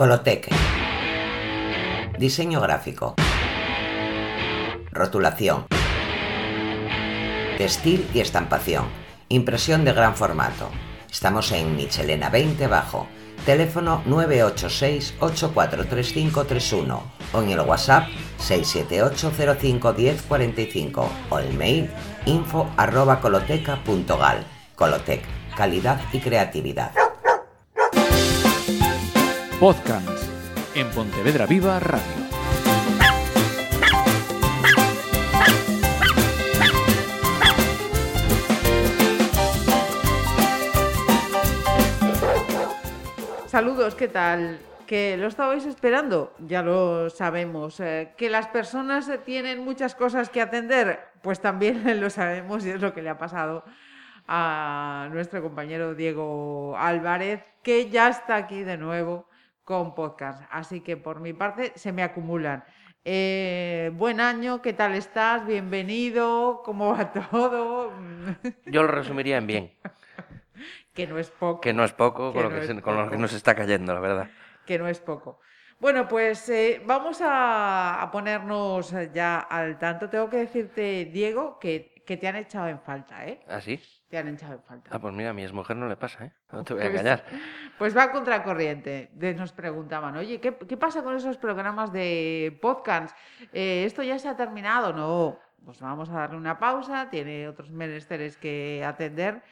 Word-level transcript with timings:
Colotec. 0.00 0.48
Diseño 2.18 2.62
gráfico. 2.62 3.16
Rotulación. 4.92 5.66
Textil 7.58 8.08
y 8.14 8.20
estampación. 8.20 8.86
Impresión 9.28 9.84
de 9.84 9.92
gran 9.92 10.16
formato. 10.16 10.70
Estamos 11.10 11.52
en 11.52 11.76
Michelena 11.76 12.30
20 12.30 12.66
Bajo. 12.66 13.08
Teléfono 13.44 14.02
986-843531 14.06 17.00
o 17.34 17.42
en 17.42 17.50
el 17.50 17.60
WhatsApp 17.60 18.08
678-051045 18.38 21.08
o 21.28 21.38
el 21.38 21.52
mail 21.52 21.90
info 22.24 22.70
arroba 22.78 23.20
coloteca.gal. 23.20 24.46
Colotec, 24.76 25.26
calidad 25.54 26.00
y 26.14 26.20
creatividad. 26.20 27.09
Podcast 29.60 30.24
en 30.74 30.88
Pontevedra 30.88 31.44
Viva 31.44 31.78
Radio. 31.78 32.00
Saludos, 43.46 43.94
¿qué 43.94 44.08
tal? 44.08 44.58
¿Que 44.86 45.18
lo 45.18 45.26
estabais 45.26 45.66
esperando? 45.66 46.32
Ya 46.38 46.62
lo 46.62 47.10
sabemos. 47.10 47.80
Eh, 47.80 48.14
¿Que 48.16 48.30
las 48.30 48.46
personas 48.46 49.10
tienen 49.26 49.62
muchas 49.62 49.94
cosas 49.94 50.30
que 50.30 50.40
atender? 50.40 51.00
Pues 51.20 51.40
también 51.40 51.82
lo 52.00 52.08
sabemos 52.08 52.64
y 52.64 52.70
es 52.70 52.80
lo 52.80 52.94
que 52.94 53.02
le 53.02 53.10
ha 53.10 53.18
pasado 53.18 53.64
a 54.26 55.10
nuestro 55.12 55.42
compañero 55.42 55.94
Diego 55.94 56.78
Álvarez, 56.78 57.44
que 57.62 57.90
ya 57.90 58.08
está 58.08 58.36
aquí 58.36 58.62
de 58.62 58.78
nuevo 58.78 59.28
con 59.70 59.94
podcast. 59.94 60.42
Así 60.50 60.80
que 60.80 60.96
por 60.96 61.20
mi 61.20 61.32
parte 61.32 61.70
se 61.76 61.92
me 61.92 62.02
acumulan. 62.02 62.64
Eh, 63.04 63.92
buen 63.94 64.18
año, 64.20 64.60
¿qué 64.60 64.72
tal 64.72 64.96
estás? 64.96 65.46
Bienvenido, 65.46 66.62
¿cómo 66.64 66.90
va 66.90 67.12
todo? 67.30 67.92
Yo 68.66 68.82
lo 68.82 68.88
resumiría 68.88 69.36
en 69.36 69.46
bien. 69.46 69.72
que 70.92 71.06
no 71.06 71.20
es 71.20 71.30
poco. 71.30 71.60
Que 71.60 71.72
no 71.72 71.84
es 71.84 71.92
poco 71.92 72.32
Que 72.32 72.42
con, 72.42 72.52
lo 72.52 72.60
que, 72.60 72.66
se- 72.66 72.82
con 72.82 72.96
lo 72.96 73.08
que 73.08 73.16
nos 73.16 73.32
está 73.32 73.54
cayendo, 73.54 73.94
la 73.94 74.00
verdad. 74.00 74.28
que 74.66 74.76
no 74.76 74.88
es 74.88 74.98
poco. 74.98 75.38
Bueno, 75.78 76.08
pues 76.08 76.48
eh, 76.48 76.82
vamos 76.84 77.20
a, 77.22 78.02
a 78.02 78.10
ponernos 78.10 78.92
ya 79.14 79.38
al 79.38 79.78
tanto. 79.78 80.10
Tengo 80.10 80.28
que 80.28 80.38
decirte, 80.38 81.04
Diego, 81.12 81.60
que, 81.60 81.99
que 82.10 82.16
te 82.16 82.26
han 82.26 82.34
echado 82.34 82.66
en 82.66 82.80
falta, 82.80 83.24
¿eh? 83.24 83.38
¿Ah, 83.46 83.60
sí? 83.60 83.80
Te 84.08 84.18
han 84.18 84.26
echado 84.26 84.54
en 84.54 84.62
falta. 84.64 84.90
Ah, 84.92 84.98
pues 84.98 85.14
mira, 85.14 85.30
a 85.30 85.32
mi 85.32 85.44
exmujer 85.44 85.76
no 85.76 85.86
le 85.88 85.96
pasa, 85.96 86.24
¿eh? 86.24 86.32
No 86.50 86.64
te 86.64 86.74
voy 86.74 86.82
a 86.82 86.86
Pues- 86.86 87.00
engañar. 87.00 87.24
Pues 87.78 87.96
va 87.96 88.10
contracorriente. 88.10 89.10
De- 89.12 89.32
Nos 89.34 89.52
preguntaban, 89.52 90.16
oye, 90.16 90.40
¿qué, 90.40 90.56
qué 90.56 90.76
pasa 90.76 91.04
con 91.04 91.14
esos 91.14 91.36
programas 91.38 91.92
de 91.92 92.58
podcast? 92.60 93.16
Eh, 93.52 93.84
¿Esto 93.86 94.02
ya 94.02 94.18
se 94.18 94.28
ha 94.28 94.36
terminado? 94.36 94.92
No, 94.92 95.38
pues 95.64 95.80
vamos 95.80 96.08
a 96.10 96.14
darle 96.14 96.36
una 96.36 96.58
pausa, 96.58 97.08
tiene 97.10 97.46
otros 97.46 97.70
menesteres 97.70 98.36
que 98.36 98.82
atender, 98.84 99.44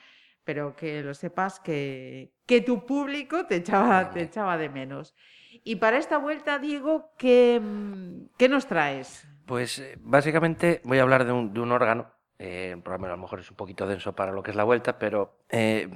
pero 0.43 0.75
que 0.75 1.01
lo 1.05 1.15
sepas 1.15 1.61
que, 1.61 2.33
que 2.45 2.61
tu 2.61 2.85
público 2.87 3.47
te 3.47 3.55
echaba, 3.55 4.11
te 4.11 4.23
echaba 4.23 4.59
de 4.59 4.69
menos. 4.69 5.15
Y 5.63 5.77
para 5.77 5.99
esta 5.99 6.19
vuelta, 6.19 6.59
Diego, 6.59 7.13
¿qué, 7.17 7.61
mm, 7.63 8.31
qué 8.37 8.49
nos 8.49 8.67
traes? 8.67 9.29
Pues 9.47 9.79
eh, 9.79 9.95
básicamente 10.01 10.81
voy 10.83 10.99
a 10.99 11.03
hablar 11.03 11.25
de 11.25 11.31
un, 11.31 11.55
de 11.55 11.61
un 11.61 11.71
órgano. 11.71 12.18
Eh, 12.39 12.73
el 12.75 12.83
programa 12.83 13.09
a 13.09 13.11
lo 13.11 13.17
mejor 13.19 13.41
es 13.41 13.51
un 13.51 13.57
poquito 13.57 13.87
denso 13.87 14.15
para 14.15 14.33
lo 14.33 14.43
que 14.43 14.51
es 14.51 14.57
la 14.57 14.65
vuelta, 14.65 14.99
pero 14.99 15.39
eh, 15.51 15.89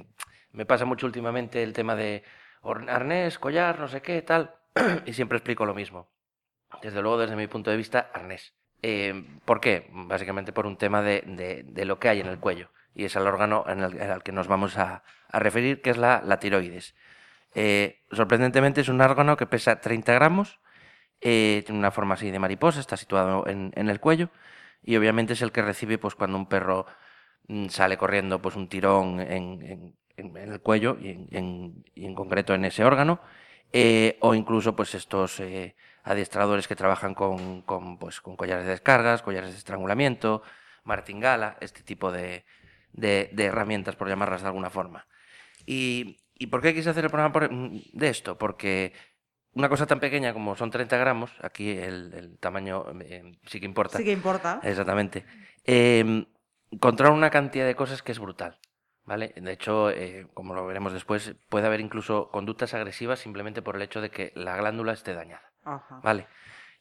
me 0.51 0.65
pasa 0.65 0.85
mucho 0.85 1.05
últimamente 1.05 1.63
el 1.63 1.73
tema 1.73 1.95
de 1.95 2.23
arnés, 2.87 3.39
collar, 3.39 3.79
no 3.79 3.87
sé 3.87 4.01
qué, 4.01 4.21
tal, 4.21 4.55
y 5.05 5.13
siempre 5.13 5.37
explico 5.37 5.65
lo 5.65 5.73
mismo. 5.73 6.09
Desde 6.81 7.01
luego, 7.01 7.17
desde 7.17 7.35
mi 7.35 7.47
punto 7.47 7.71
de 7.71 7.77
vista, 7.77 8.09
arnés. 8.13 8.53
Eh, 8.81 9.25
¿Por 9.45 9.61
qué? 9.61 9.87
Básicamente 9.91 10.51
por 10.51 10.65
un 10.65 10.77
tema 10.77 11.01
de, 11.01 11.23
de- 11.25 11.85
lo 11.85 11.99
que 11.99 12.09
hay 12.09 12.19
en 12.19 12.27
el 12.27 12.39
cuello, 12.39 12.69
y 12.93 13.05
es 13.05 13.15
el 13.15 13.25
órgano 13.27 13.63
en 13.67 13.79
el, 13.81 14.23
que 14.23 14.31
nos 14.31 14.47
vamos 14.47 14.77
a, 14.77 15.03
a 15.29 15.39
referir, 15.39 15.81
que 15.81 15.91
es 15.91 15.97
la, 15.97 16.21
la 16.25 16.39
tiroides. 16.39 16.95
Eh, 17.55 18.01
sorprendentemente 18.11 18.81
es 18.81 18.89
un 18.89 18.99
órgano 19.01 19.37
que 19.37 19.45
pesa 19.45 19.79
30 19.79 20.13
gramos, 20.13 20.59
eh, 21.21 21.63
tiene 21.65 21.79
una 21.79 21.91
forma 21.91 22.15
así 22.15 22.31
de 22.31 22.39
mariposa, 22.39 22.79
está 22.79 22.97
situado 22.97 23.47
en, 23.47 23.71
en 23.75 23.89
el 23.89 23.99
cuello 23.99 24.29
y 24.83 24.95
obviamente 24.97 25.33
es 25.33 25.41
el 25.41 25.51
que 25.51 25.61
recibe 25.61 25.97
pues 25.97 26.15
cuando 26.15 26.37
un 26.37 26.47
perro 26.47 26.85
mm, 27.47 27.67
sale 27.69 27.97
corriendo 27.97 28.41
pues 28.41 28.55
un 28.55 28.67
tirón 28.69 29.19
en, 29.19 29.61
en- 29.63 29.95
el 30.37 30.61
cuello 30.61 30.97
y 31.01 31.09
en, 31.09 31.27
en- 31.95 32.15
concreto 32.15 32.53
en 32.53 32.65
ese 32.65 32.83
órgano 32.85 33.19
eh, 33.71 34.17
o 34.21 34.35
incluso 34.35 34.75
pues 34.75 34.93
estos 34.95 35.39
eh, 35.39 35.75
adiestradores 36.03 36.67
que 36.67 36.75
trabajan 36.75 37.15
con, 37.15 37.63
con, 37.63 37.97
pues, 37.97 38.21
con 38.21 38.35
collares 38.35 38.65
de 38.65 38.71
descargas, 38.71 39.23
collares 39.23 39.51
de 39.51 39.57
estrangulamiento, 39.57 40.43
martingala, 40.83 41.57
este 41.61 41.81
tipo 41.81 42.11
de, 42.11 42.45
de- 42.91 43.29
herramientas 43.45 43.95
por 43.95 44.07
llamarlas 44.09 44.41
de 44.41 44.47
alguna 44.47 44.69
forma. 44.69 45.07
¿Y, 45.65 46.19
y 46.37 46.47
por 46.47 46.61
qué 46.61 46.73
quise 46.73 46.89
hacer 46.89 47.05
el 47.05 47.11
programa 47.11 47.33
por- 47.33 47.49
de 47.49 48.07
esto? 48.09 48.37
Porque 48.37 48.93
una 49.53 49.69
cosa 49.69 49.85
tan 49.85 49.99
pequeña 49.99 50.33
como 50.33 50.55
son 50.55 50.71
30 50.71 50.97
gramos, 50.97 51.31
aquí 51.41 51.71
el, 51.71 52.13
el 52.13 52.37
tamaño 52.39 52.85
eh, 53.01 53.37
sí 53.45 53.59
que 53.59 53.65
importa. 53.65 53.97
Sí 53.97 54.03
que 54.03 54.11
importa. 54.11 54.59
Exactamente. 54.63 55.25
Eh, 55.65 56.25
una 57.11 57.29
cantidad 57.29 57.65
de 57.65 57.75
cosas 57.75 58.01
que 58.01 58.11
es 58.11 58.19
brutal. 58.19 58.57
¿Vale? 59.05 59.33
De 59.35 59.51
hecho, 59.51 59.89
eh, 59.89 60.27
como 60.33 60.53
lo 60.53 60.65
veremos 60.65 60.93
después, 60.93 61.35
puede 61.49 61.67
haber 61.67 61.81
incluso 61.81 62.29
conductas 62.31 62.73
agresivas 62.73 63.19
simplemente 63.19 63.61
por 63.61 63.75
el 63.75 63.81
hecho 63.81 63.99
de 63.99 64.09
que 64.09 64.31
la 64.33 64.55
glándula 64.55 64.93
esté 64.93 65.13
dañada. 65.13 65.51
Ajá. 65.65 65.99
¿Vale? 66.01 66.27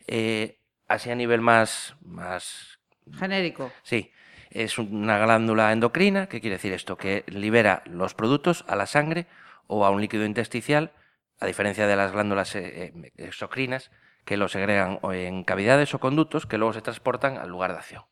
Eh, 0.06 0.60
así 0.86 1.10
a 1.10 1.16
nivel 1.16 1.40
más, 1.40 1.96
más 2.04 2.78
Genérico. 3.10 3.72
Sí, 3.82 4.12
es 4.50 4.78
una 4.78 5.18
glándula 5.18 5.72
endocrina, 5.72 6.28
¿qué 6.28 6.40
quiere 6.40 6.56
decir 6.56 6.72
esto? 6.72 6.96
Que 6.96 7.24
libera 7.26 7.82
los 7.86 8.14
productos 8.14 8.64
a 8.68 8.76
la 8.76 8.86
sangre 8.86 9.26
o 9.66 9.84
a 9.84 9.90
un 9.90 10.00
líquido 10.00 10.24
intersticial, 10.24 10.92
a 11.42 11.46
diferencia 11.46 11.86
de 11.86 11.96
las 11.96 12.12
glándulas 12.12 12.54
eh, 12.54 12.92
eh, 12.94 13.12
exocrinas, 13.16 13.90
que 14.24 14.36
lo 14.36 14.48
segregan 14.48 15.00
en 15.12 15.44
cavidades 15.44 15.92
o 15.94 15.98
conductos 15.98 16.46
que 16.46 16.56
luego 16.58 16.72
se 16.72 16.82
transportan 16.82 17.36
al 17.38 17.48
lugar 17.48 17.72
de 17.72 17.78
acción. 17.78 18.04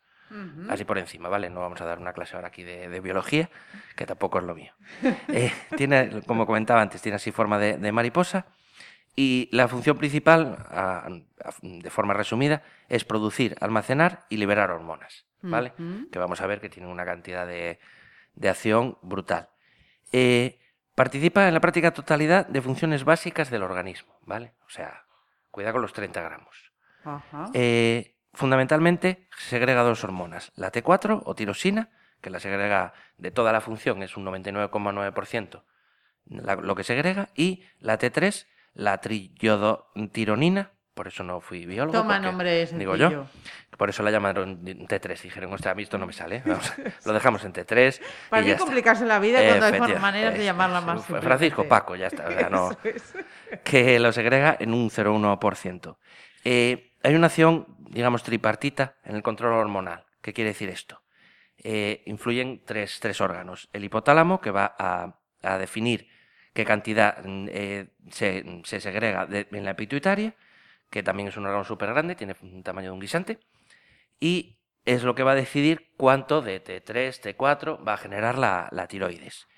Así 0.70 0.84
por 0.84 0.96
encima, 0.98 1.28
¿vale? 1.28 1.50
No 1.50 1.60
vamos 1.60 1.80
a 1.80 1.84
dar 1.84 1.98
una 1.98 2.12
clase 2.12 2.36
ahora 2.36 2.48
aquí 2.48 2.62
de, 2.62 2.88
de 2.88 3.00
biología, 3.00 3.50
que 3.96 4.06
tampoco 4.06 4.38
es 4.38 4.44
lo 4.44 4.54
mío. 4.54 4.72
Eh, 5.28 5.52
tiene, 5.76 6.22
como 6.26 6.46
comentaba 6.46 6.80
antes, 6.82 7.02
tiene 7.02 7.16
así 7.16 7.32
forma 7.32 7.58
de, 7.58 7.78
de 7.78 7.90
mariposa 7.92 8.46
y 9.16 9.48
la 9.52 9.66
función 9.66 9.98
principal, 9.98 10.56
a- 10.70 11.06
a- 11.08 11.52
de 11.62 11.90
forma 11.90 12.14
resumida, 12.14 12.62
es 12.88 13.04
producir, 13.04 13.56
almacenar 13.60 14.24
y 14.28 14.36
liberar 14.36 14.70
hormonas, 14.70 15.26
¿vale? 15.42 15.72
Que 16.12 16.19
vamos 16.20 16.40
a 16.40 16.46
ver 16.46 16.60
que 16.60 16.69
tienen 16.69 16.90
una 16.92 17.04
cantidad 17.04 17.44
de, 17.46 17.80
de 18.34 18.48
acción 18.48 18.98
brutal. 19.02 19.48
Eh, 20.12 20.59
participa 21.05 21.49
en 21.49 21.55
la 21.55 21.61
práctica 21.61 21.93
totalidad 21.93 22.47
de 22.47 22.61
funciones 22.61 23.05
básicas 23.05 23.49
del 23.50 23.62
organismo, 23.62 24.19
¿vale? 24.27 24.53
O 24.66 24.69
sea, 24.69 25.05
cuidado 25.50 25.72
con 25.75 25.83
los 25.83 25.94
30 25.94 26.21
gramos. 26.21 26.72
Ajá. 27.05 27.47
Eh, 27.55 28.16
fundamentalmente 28.34 29.27
segrega 29.38 29.83
dos 29.83 30.05
hormonas, 30.05 30.53
la 30.56 30.71
T4 30.71 31.22
o 31.25 31.34
tirosina, 31.34 31.88
que 32.21 32.28
la 32.28 32.38
segrega 32.38 32.93
de 33.16 33.31
toda 33.31 33.50
la 33.50 33.62
función, 33.62 34.03
es 34.03 34.19
un 34.19 34.25
99,9% 34.27 35.65
la- 36.27 36.56
lo 36.56 36.75
que 36.77 36.84
segrega, 36.84 37.31
y 37.34 37.65
la 37.78 37.99
T3, 37.99 38.47
la 38.75 38.99
triodotironina, 38.99 40.72
por 41.00 41.09
eso 41.09 41.25
no 41.25 41.41
fui 41.41 41.65
biólogo. 41.65 41.97
Toma 41.97 42.16
porque, 42.16 42.27
nombre 42.27 42.66
digo 42.66 42.93
sencillo. 42.94 43.11
yo, 43.11 43.27
por 43.78 43.88
eso 43.88 44.03
la 44.03 44.11
llamaron 44.11 44.62
T3, 44.62 45.19
dijeron, 45.22 45.50
ostras, 45.55 45.72
a 45.72 45.75
mí 45.75 45.83
esto 45.83 45.97
no 45.97 46.06
me 46.06 46.12
sale. 46.12 46.43
Vamos, 46.44 46.71
lo 47.06 47.12
dejamos 47.15 47.43
en 47.47 47.55
T3 47.55 48.00
¿Para 48.28 48.44
qué 48.44 48.56
complicarse 48.59 49.06
la 49.06 49.19
vida 49.19 49.41
cuando 49.43 49.65
hay 49.84 49.99
maneras 49.99 50.34
de 50.34 50.44
llamarla 50.44 50.83
más 50.83 51.06
fue 51.06 51.22
Francisco? 51.22 51.66
Paco, 51.66 51.97
ya 51.97 52.09
está. 52.09 52.28
o 52.28 52.33
sea, 52.33 52.50
no, 52.50 52.71
Eso 52.84 53.19
es. 53.19 53.61
que 53.65 53.99
lo 53.99 54.12
segrega 54.12 54.58
en 54.61 54.75
un 54.75 54.91
0,1%. 54.91 55.97
Eh, 56.44 56.93
hay 57.03 57.14
una 57.14 57.29
acción, 57.29 57.64
digamos, 57.88 58.23
tripartita 58.23 58.96
en 59.05 59.17
el 59.17 59.23
control 59.23 59.55
hormonal. 59.55 60.05
¿Qué 60.20 60.35
quiere 60.35 60.50
decir 60.50 60.69
esto? 60.69 61.03
Eh, 61.56 62.03
influyen 62.05 62.62
tres, 62.67 63.00
tres 63.00 63.23
órganos. 63.23 63.70
El 63.73 63.85
hipotálamo, 63.85 64.38
que 64.43 64.50
va 64.50 64.75
a, 64.79 65.17
a 65.43 65.56
definir 65.56 66.08
qué 66.53 66.64
cantidad 66.67 67.25
mm, 67.25 67.49
eh, 67.50 67.87
se, 68.11 68.44
se 68.64 68.81
segrega 68.81 69.25
de- 69.25 69.46
en 69.53 69.64
la 69.64 69.76
pituitaria, 69.76 70.35
que 70.90 71.02
también 71.02 71.28
es 71.28 71.37
un 71.37 71.46
órgano 71.46 71.64
súper 71.64 71.88
grande, 71.90 72.16
tiene 72.16 72.34
un 72.42 72.62
tamaño 72.62 72.88
de 72.88 72.92
un 72.92 73.00
guisante, 73.00 73.38
y 74.19 74.58
es 74.84 75.04
lo 75.04 75.14
que 75.14 75.22
va 75.22 75.32
a 75.32 75.37
decidir 75.37 75.92
cuánto 75.96 76.42
de 76.42 76.62
T3, 76.62 77.37
T4 77.37 77.87
va 77.87 77.94
a 77.94 77.96
generar 77.96 78.38
la, 78.38 78.87
tiroides. 78.88 79.48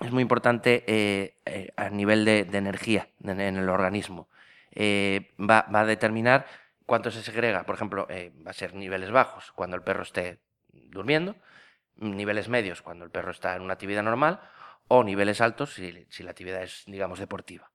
Es 0.00 0.12
muy 0.12 0.22
importante 0.22 0.84
eh, 0.86 1.36
eh, 1.46 1.72
a 1.76 1.88
nivel 1.88 2.24
de, 2.24 2.40
energía 2.52 3.08
en, 3.22 3.40
el 3.40 3.68
organismo. 3.68 4.28
Eh, 4.72 5.34
va, 5.38 5.66
va 5.74 5.80
a 5.80 5.86
determinar 5.86 6.46
cuánto 6.84 7.10
se 7.10 7.22
segrega. 7.22 7.64
Por 7.64 7.76
ejemplo, 7.76 8.06
va 8.46 8.50
a 8.50 8.54
ser 8.54 8.74
niveles 8.74 9.10
bajos 9.10 9.52
cuando 9.52 9.76
el 9.76 9.82
perro 9.82 10.02
esté 10.02 10.40
durmiendo, 10.68 11.36
niveles 11.96 12.48
medios 12.48 12.82
cuando 12.82 13.04
el 13.04 13.10
perro 13.10 13.30
está 13.30 13.56
en 13.56 13.62
una 13.62 13.74
actividad 13.74 14.02
normal 14.02 14.40
o 14.88 15.02
niveles 15.02 15.40
altos 15.40 15.74
si, 15.74 16.22
la 16.22 16.30
actividad 16.30 16.62
es, 16.62 16.84
digamos, 16.86 17.18
deportiva. 17.18 17.70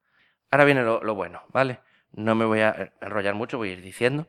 Ahora 0.51 0.65
viene 0.65 0.83
lo 0.83 1.15
bueno, 1.15 1.43
¿vale? 1.49 1.79
No 2.13 2.35
me 2.35 2.45
voy 2.45 2.59
a 2.61 2.93
enrollar 3.01 3.35
mucho, 3.35 3.57
voy 3.57 3.69
a 3.69 3.73
ir 3.73 3.81
diciendo, 3.81 4.27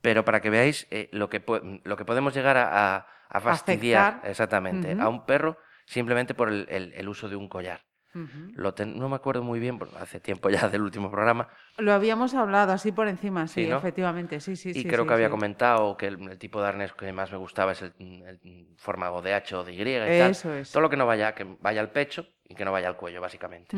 pero 0.00 0.24
para 0.24 0.40
que 0.40 0.50
veáis 0.50 0.86
eh, 0.90 1.08
lo, 1.12 1.28
que 1.28 1.42
lo 1.84 1.96
que 1.96 2.04
podemos 2.04 2.34
llegar 2.34 2.56
a, 2.56 2.96
a- 2.96 3.06
a 3.28 3.40
fastidiar 3.40 4.06
Afectar. 4.08 4.30
exactamente 4.30 4.96
a 5.00 5.08
un 5.08 5.26
perro 5.26 5.56
simplemente 5.86 6.34
por 6.34 6.48
el, 6.48 6.66
el- 6.70 6.92
el 6.94 7.08
uso 7.08 7.28
de 7.28 7.36
un 7.36 7.48
collar. 7.48 7.80
Ujú. 8.14 8.52
Lo 8.54 8.74
ten- 8.74 8.96
no 8.96 9.08
me 9.08 9.16
acuerdo 9.16 9.42
muy 9.42 9.58
bien, 9.58 9.80
hace 9.98 10.20
tiempo 10.20 10.48
ya 10.48 10.68
del 10.68 10.82
último 10.82 11.10
programa, 11.10 11.48
Lo 11.78 11.92
habíamos 11.92 12.34
hablado 12.34 12.72
así 12.72 12.92
por 12.92 13.08
encima, 13.08 13.48
sí, 13.48 13.64
Sí, 13.64 13.66
¿no? 13.68 13.78
efectivamente, 13.78 14.38
sí, 14.38 14.54
sí, 14.54 14.70
y 14.70 14.74
sí. 14.74 14.84
creo 14.84 15.02
sí, 15.02 15.08
que 15.08 15.14
había 15.14 15.30
comentado 15.30 15.96
que 15.96 16.06
el, 16.06 16.30
el 16.30 16.38
tipo 16.38 16.62
de 16.62 16.68
arnés 16.68 16.92
que 16.92 17.12
más 17.12 17.32
me 17.32 17.38
gustaba 17.38 17.72
es 17.72 17.82
el, 17.82 17.92
el 17.98 18.68
forma 18.76 19.10
o 19.10 19.20
de 19.20 19.34
H 19.34 19.56
o 19.56 19.64
de 19.64 19.72
Y 19.72 19.80
y 19.80 19.84
tal. 19.84 20.30
Eso 20.30 20.54
es. 20.54 20.70
Todo 20.70 20.82
lo 20.82 20.90
que 20.90 20.96
no 20.96 21.06
vaya, 21.06 21.34
que 21.34 21.44
vaya 21.60 21.80
al 21.80 21.90
pecho 21.90 22.24
y 22.44 22.54
que 22.54 22.64
no 22.64 22.70
vaya 22.70 22.86
al 22.86 22.96
cuello, 22.96 23.20
básicamente. 23.20 23.76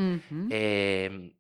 Eh, 0.51 1.33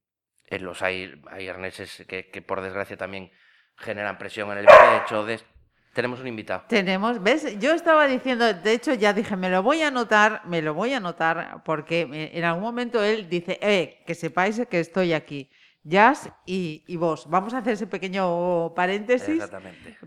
en 0.46 0.64
los 0.64 0.82
hay, 0.82 1.20
hay 1.30 1.48
arneses 1.48 2.04
que, 2.08 2.28
que, 2.30 2.42
por 2.42 2.60
desgracia 2.60 2.96
también 2.96 3.30
generan 3.76 4.18
presión 4.18 4.50
en 4.52 4.58
el 4.58 4.66
pecho. 4.66 5.24
des- 5.24 5.44
Tenemos 5.92 6.20
un 6.20 6.26
invitado. 6.28 6.64
Tenemos, 6.68 7.22
¿ves? 7.22 7.58
Yo 7.58 7.72
estaba 7.72 8.06
diciendo, 8.06 8.52
de 8.52 8.72
hecho 8.72 8.92
ya 8.94 9.12
dije, 9.12 9.34
me 9.36 9.48
lo 9.50 9.62
voy 9.62 9.82
a 9.82 9.88
anotar, 9.88 10.42
me 10.46 10.60
lo 10.62 10.74
voy 10.74 10.92
a 10.92 10.98
anotar, 10.98 11.62
porque 11.64 12.06
me- 12.06 12.36
en 12.36 12.44
algún 12.44 12.62
momento 12.62 13.02
él 13.02 13.28
dice, 13.28 13.58
eh, 13.62 14.02
que 14.06 14.14
sepáis 14.14 14.60
que 14.70 14.80
estoy 14.80 15.12
aquí. 15.12 15.50
Jazz 15.88 16.28
y, 16.44 16.82
y 16.88 16.96
vos. 16.96 17.30
Vamos 17.30 17.54
a 17.54 17.58
hacer 17.58 17.74
ese 17.74 17.86
pequeño 17.86 18.74
paréntesis 18.74 19.40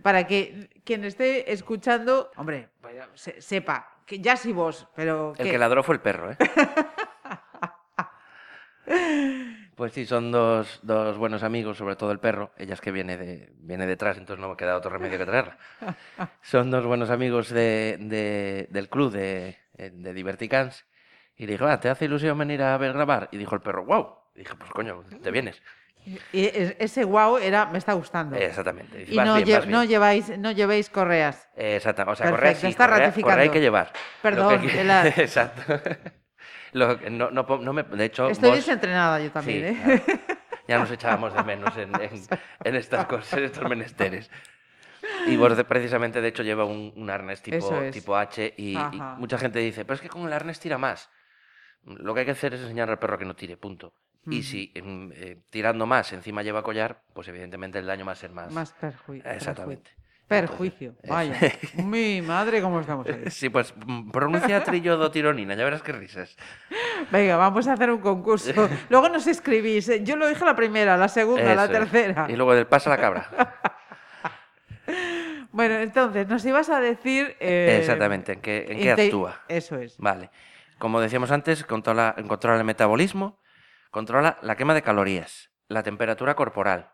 para 0.03 0.27
que 0.27 0.69
quien 0.83 1.05
esté 1.05 1.53
escuchando, 1.53 2.29
hombre, 2.35 2.67
se- 3.13 3.41
sepa 3.41 3.89
que 4.05 4.19
Jazz 4.19 4.45
y 4.45 4.51
vos, 4.51 4.87
pero 4.93 5.31
El 5.37 5.45
¿qué? 5.45 5.51
que 5.51 5.57
ladró 5.57 5.81
fue 5.81 5.95
el 5.95 6.01
perro, 6.01 6.31
¿eh? 6.31 6.37
Pues 9.79 9.93
sí, 9.93 10.05
son 10.05 10.29
dos, 10.29 10.79
dos 10.83 11.17
buenos 11.17 11.41
amigos, 11.41 11.77
sobre 11.77 11.95
todo 11.95 12.11
el 12.11 12.19
perro. 12.19 12.51
Ella 12.57 12.73
es 12.73 12.81
que 12.81 12.91
viene, 12.91 13.15
de, 13.15 13.49
viene 13.59 13.87
detrás, 13.87 14.17
entonces 14.17 14.41
no 14.41 14.49
me 14.49 14.57
queda 14.57 14.75
otro 14.75 14.91
remedio 14.91 15.17
que 15.17 15.25
traerla. 15.25 15.57
Son 16.41 16.69
dos 16.69 16.85
buenos 16.85 17.09
amigos 17.09 17.47
de, 17.47 17.95
de- 17.97 18.67
del 18.71 18.89
club 18.89 19.13
de, 19.13 19.57
de 19.77 20.13
Diverticans. 20.13 20.85
Y 21.37 21.45
le 21.45 21.53
dijo, 21.53 21.65
ah, 21.65 21.79
¿te 21.79 21.87
hace 21.87 22.03
ilusión 22.05 22.37
venir 22.37 22.61
a 22.61 22.77
ver 22.77 22.91
grabar? 22.91 23.29
Y 23.31 23.37
dijo 23.37 23.55
el 23.55 23.61
perro, 23.61 23.85
wow. 23.85 24.15
Y 24.35 24.39
dije, 24.39 24.53
pues 24.55 24.69
coño, 24.71 25.01
te 25.23 25.31
vienes. 25.31 25.61
Y 26.05 26.19
ese 26.33 27.05
wow 27.05 27.37
era, 27.37 27.65
me 27.67 27.77
está 27.77 27.93
gustando. 27.93 28.35
Exactamente. 28.35 29.05
Y 29.07 29.15
"Vas 29.15 29.25
no, 29.27 29.35
bien, 29.35 29.47
lle- 29.47 29.53
vas 29.53 29.65
bien". 29.65 29.71
no 29.77 29.83
lleváis, 29.85 30.37
no 30.39 30.51
llevéis 30.51 30.89
correas. 30.89 31.47
Exacto, 31.55 32.03
o 32.05 32.15
sea, 32.17 32.25
Perfecto, 32.31 32.35
correa 32.35 32.55
sí, 32.55 32.67
está 32.67 32.85
correa- 32.85 32.99
ratificando. 32.99 33.31
correa 33.31 33.43
hay 33.43 33.49
que 33.49 33.61
llevar. 33.61 33.93
Perdón, 34.21 34.59
que 34.59 34.65
hay 34.65 34.71
que- 34.73 34.77
de 34.77 34.83
la- 34.83 35.07
Exacto. 35.15 35.61
Lo 36.73 36.95
no, 37.09 37.31
no, 37.31 37.73
me, 37.73 37.83
de 37.83 38.05
hecho, 38.05 38.29
Estoy 38.29 38.49
vos- 38.49 38.57
desentrenada 38.59 39.19
yo 39.19 39.31
también, 39.31 39.75
Sí, 39.75 39.81
¿eh? 39.91 40.19
Ya 40.67 40.77
nos 40.79 40.91
echábamos 40.91 41.33
de 41.33 41.43
menos 41.43 41.75
en, 41.77 41.91
en- 42.01 42.27
en 42.63 42.75
estas 42.75 43.05
cosas, 43.07 43.33
en 43.33 43.43
estos 43.45 43.67
menesteres. 43.67 44.29
Y 45.25 45.35
vos 45.37 45.55
de- 45.57 45.63
precisamente, 45.63 46.21
de 46.21 46.27
hecho, 46.27 46.43
lleva 46.43 46.65
un, 46.65 46.93
un 46.95 47.09
arnés 47.09 47.41
tipo, 47.41 47.81
es. 47.81 47.91
tipo 47.93 48.15
H 48.15 48.53
y, 48.57 48.73
mucha 49.17 49.37
gente 49.37 49.59
dice, 49.59 49.83
pero 49.85 49.95
es 49.95 50.01
que 50.01 50.09
con 50.09 50.25
el 50.27 50.33
arnés 50.33 50.59
tira 50.59 50.77
más. 50.77 51.09
Lo 51.85 52.13
que 52.13 52.19
hay 52.21 52.25
que 52.25 52.31
hacer 52.33 52.53
es 52.53 52.61
enseñar 52.61 52.89
al 52.89 52.99
perro 52.99 53.17
que 53.17 53.25
no 53.25 53.35
tire, 53.35 53.57
punto. 53.57 53.93
Y 54.29 54.43
si 54.43 54.71
em, 54.75 55.11
eh, 55.15 55.41
tirando 55.49 55.87
más 55.87 56.13
encima 56.13 56.43
lleva 56.43 56.61
collar, 56.61 57.01
pues 57.13 57.27
evidentemente 57.29 57.79
el 57.79 57.87
daño 57.87 58.05
va 58.05 58.11
a 58.11 58.15
ser 58.15 58.31
más. 58.31 58.51
Más 58.53 58.73
perjuicio. 58.73 59.31
Exactamente. 59.31 59.89
Perjuicio. 59.89 60.08
Entonces, 60.29 60.91
Vaya. 61.07 61.35
Mi 61.83 62.21
madre, 62.21 62.61
¿cómo 62.61 62.79
estamos 62.81 63.07
ahí? 63.07 63.23
Sí, 63.31 63.49
pues 63.49 63.73
mm, 63.85 64.11
pronuncia 64.11 64.63
trillodo 64.63 65.09
tironina, 65.09 65.55
ya 65.55 65.63
verás 65.63 65.81
qué 65.81 65.91
risas. 65.91 66.35
Venga, 67.11 67.35
vamos 67.35 67.67
a 67.67 67.73
hacer 67.73 67.89
un 67.89 67.99
concurso. 67.99 68.69
Luego 68.89 69.09
nos 69.09 69.25
escribís. 69.25 69.89
¿eh? 69.89 70.03
Yo 70.03 70.15
lo 70.15 70.27
dije 70.27 70.45
la 70.45 70.55
primera, 70.55 70.97
la 70.97 71.07
segunda, 71.07 71.55
la 71.55 71.65
es. 71.65 71.71
tercera. 71.71 72.27
Y 72.29 72.35
luego 72.35 72.53
del 72.53 72.67
pasa 72.67 72.89
la 72.89 72.97
cabra. 72.97 73.29
Bueno, 75.51 75.75
entonces, 75.79 76.27
nos 76.27 76.45
ibas 76.45 76.69
a 76.69 76.79
decir... 76.79 77.35
eh, 77.39 77.77
Exactamente, 77.79 78.33
en 78.33 78.39
qué, 78.41 78.65
en 78.69 78.79
qué 78.79 78.91
actúa. 78.91 79.41
Eso 79.47 79.77
es. 79.77 79.97
Vale. 79.97 80.29
Como 80.77 81.01
decíamos 81.01 81.31
antes, 81.31 81.63
controla, 81.65 82.15
controla 82.27 82.59
el 82.59 82.63
metabolismo, 82.63 83.39
controla 83.89 84.37
la 84.43 84.55
quema 84.55 84.75
de 84.75 84.83
calorías, 84.83 85.49
la 85.67 85.81
temperatura 85.81 86.35
corporal. 86.35 86.91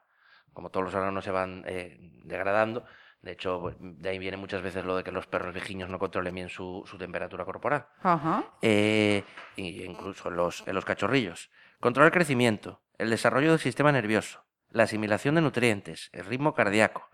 Como 0.53 0.69
todos 0.71 0.85
los 0.85 0.95
órganos 0.95 1.23
se 1.25 1.31
van 1.31 1.63
eh, 1.67 1.97
degradando, 2.23 2.85
de 3.25 3.31
hecho, 3.31 3.59
pues, 3.59 3.75
de 3.79 4.07
ahí 4.07 4.19
viene 4.19 4.37
muchas 4.37 4.61
veces 4.61 4.85
lo 4.85 4.95
de 4.95 5.03
que 5.03 5.11
los 5.11 5.25
perros 5.25 5.51
viejiños 5.51 5.89
no 5.89 5.97
controlen 5.97 6.35
bien 6.35 6.47
su, 6.47 6.83
su 6.85 6.95
temperatura 6.99 7.43
corporal. 7.43 7.87
Ajá. 8.03 8.43
Eh, 8.61 9.23
y 9.55 9.83
incluso 9.83 10.29
en 10.29 10.35
los, 10.35 10.63
en 10.67 10.75
los 10.75 10.85
cachorrillos. 10.85 11.49
Controla 11.79 12.05
el 12.05 12.13
crecimiento, 12.13 12.83
el 12.99 13.09
desarrollo 13.09 13.49
del 13.49 13.59
sistema 13.59 13.91
nervioso, 13.91 14.45
la 14.69 14.83
asimilación 14.83 15.33
de 15.33 15.41
nutrientes, 15.41 16.11
el 16.13 16.23
ritmo 16.25 16.53
cardíaco. 16.53 17.09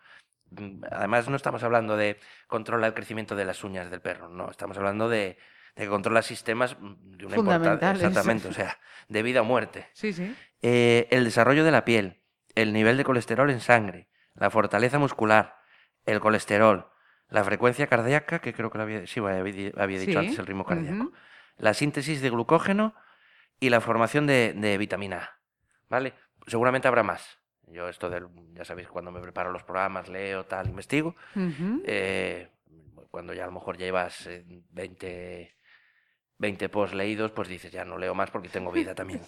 Mm, 0.50 0.84
Además, 0.92 1.30
no 1.30 1.38
estamos 1.38 1.63
hablando 1.63 1.96
de 1.96 2.19
controla 2.48 2.88
el 2.88 2.94
crecimiento 2.94 3.38
de 3.38 3.46
las 3.46 3.63
uñas 3.63 3.90
del 3.90 4.02
perro, 4.02 4.28
no, 4.28 4.52
estamos 4.52 4.78
hablando 4.78 5.08
de, 5.08 5.38
de 5.78 5.84
que 5.84 5.88
controla 5.88 6.24
sistemas 6.24 6.75
mm, 6.78 7.16
de 7.16 7.25
una 7.25 7.38
importancia. 7.38 7.72
Fundamentales. 7.72 8.04
Exactamente, 8.04 8.48
o 8.50 8.54
sea, 8.54 8.78
de 9.08 9.24
vida 9.24 9.44
o 9.44 9.46
muerte. 9.46 9.88
Sí, 9.94 10.12
sí. 10.12 10.36
Eh, 10.62 11.08
el 11.10 11.24
desarrollo 11.24 11.63
de 11.63 11.72
la 11.72 11.86
piel, 11.86 12.22
el 12.54 12.74
nivel 12.74 12.98
de 12.98 13.06
colesterol 13.06 13.50
en 13.50 13.62
sangre, 13.62 14.10
la 14.36 14.50
fortaleza 14.50 15.00
muscular, 15.00 15.61
el 16.06 16.19
colesterol, 16.19 16.88
la 17.30 17.44
frecuencia 17.44 17.88
cardíaca, 17.88 18.39
que 18.39 18.53
creo 18.53 18.69
que 18.69 18.77
lo 18.77 18.83
había, 18.83 19.07
sí, 19.07 19.19
había, 19.19 19.71
había 19.77 20.00
dicho 20.00 20.12
Sí, 20.12 20.18
antes, 20.18 20.39
el 20.39 20.48
ritmo 20.48 20.65
cardíaco, 20.65 21.12
la 21.57 21.74
síntesis 21.74 22.21
de 22.21 22.30
glucógeno 22.30 22.94
y 23.59 23.69
la 23.69 23.81
formación 23.81 24.27
de, 24.27 24.53
de 24.53 24.77
vitamina 24.77 25.18
A. 25.18 25.39
¿Vale? 25.89 26.13
Seguramente 26.48 26.88
habrá 26.88 27.03
más. 27.03 27.39
Yo 27.68 27.88
esto 27.88 28.09
del, 28.09 28.27
ya 28.53 28.65
sabéis, 28.65 28.89
cuando 28.89 29.12
me 29.12 29.21
preparo 29.21 29.51
los 29.51 29.63
programas, 29.63 30.09
leo, 30.09 30.45
tal, 30.45 30.68
investigo. 30.68 31.15
Eh, 31.86 32.50
cuando 33.09 33.33
ya 33.33 33.44
a 33.44 33.48
lo 33.48 33.53
mejor 33.53 33.77
llevas 33.77 34.25
eh, 34.27 34.44
20, 34.71 35.56
20 36.38 36.69
posts 36.69 36.95
leídos, 36.95 37.31
pues 37.31 37.48
dices, 37.48 37.71
ya 37.71 37.86
no 37.86 37.98
leo 37.98 38.15
más 38.15 38.31
porque 38.31 38.50
tengo 38.50 38.71
vida 38.71 38.95
también. 38.95 39.21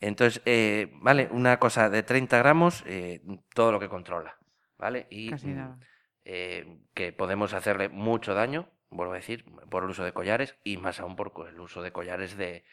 Entonces, 0.00 0.42
eh, 0.46 0.90
vale, 0.94 1.28
una 1.30 1.58
cosa 1.58 1.88
de 1.88 2.02
30 2.02 2.38
gramos, 2.38 2.82
eh, 2.86 3.22
todo 3.54 3.72
lo 3.72 3.80
que 3.80 3.88
controla, 3.88 4.36
¿vale? 4.78 5.06
Y 5.10 5.30
Casi 5.30 5.48
nada. 5.48 5.78
Eh, 6.24 6.78
que 6.94 7.12
podemos 7.12 7.54
hacerle 7.54 7.88
mucho 7.88 8.34
daño, 8.34 8.68
vuelvo 8.90 9.12
a 9.12 9.16
decir, 9.16 9.44
por 9.68 9.84
el 9.84 9.90
uso 9.90 10.04
de 10.04 10.12
collares 10.12 10.56
y 10.64 10.76
más 10.76 11.00
aún 11.00 11.16
por 11.16 11.32
el 11.48 11.60
uso 11.60 11.82
de 11.82 11.92
collares 11.92 12.36
de 12.36 12.64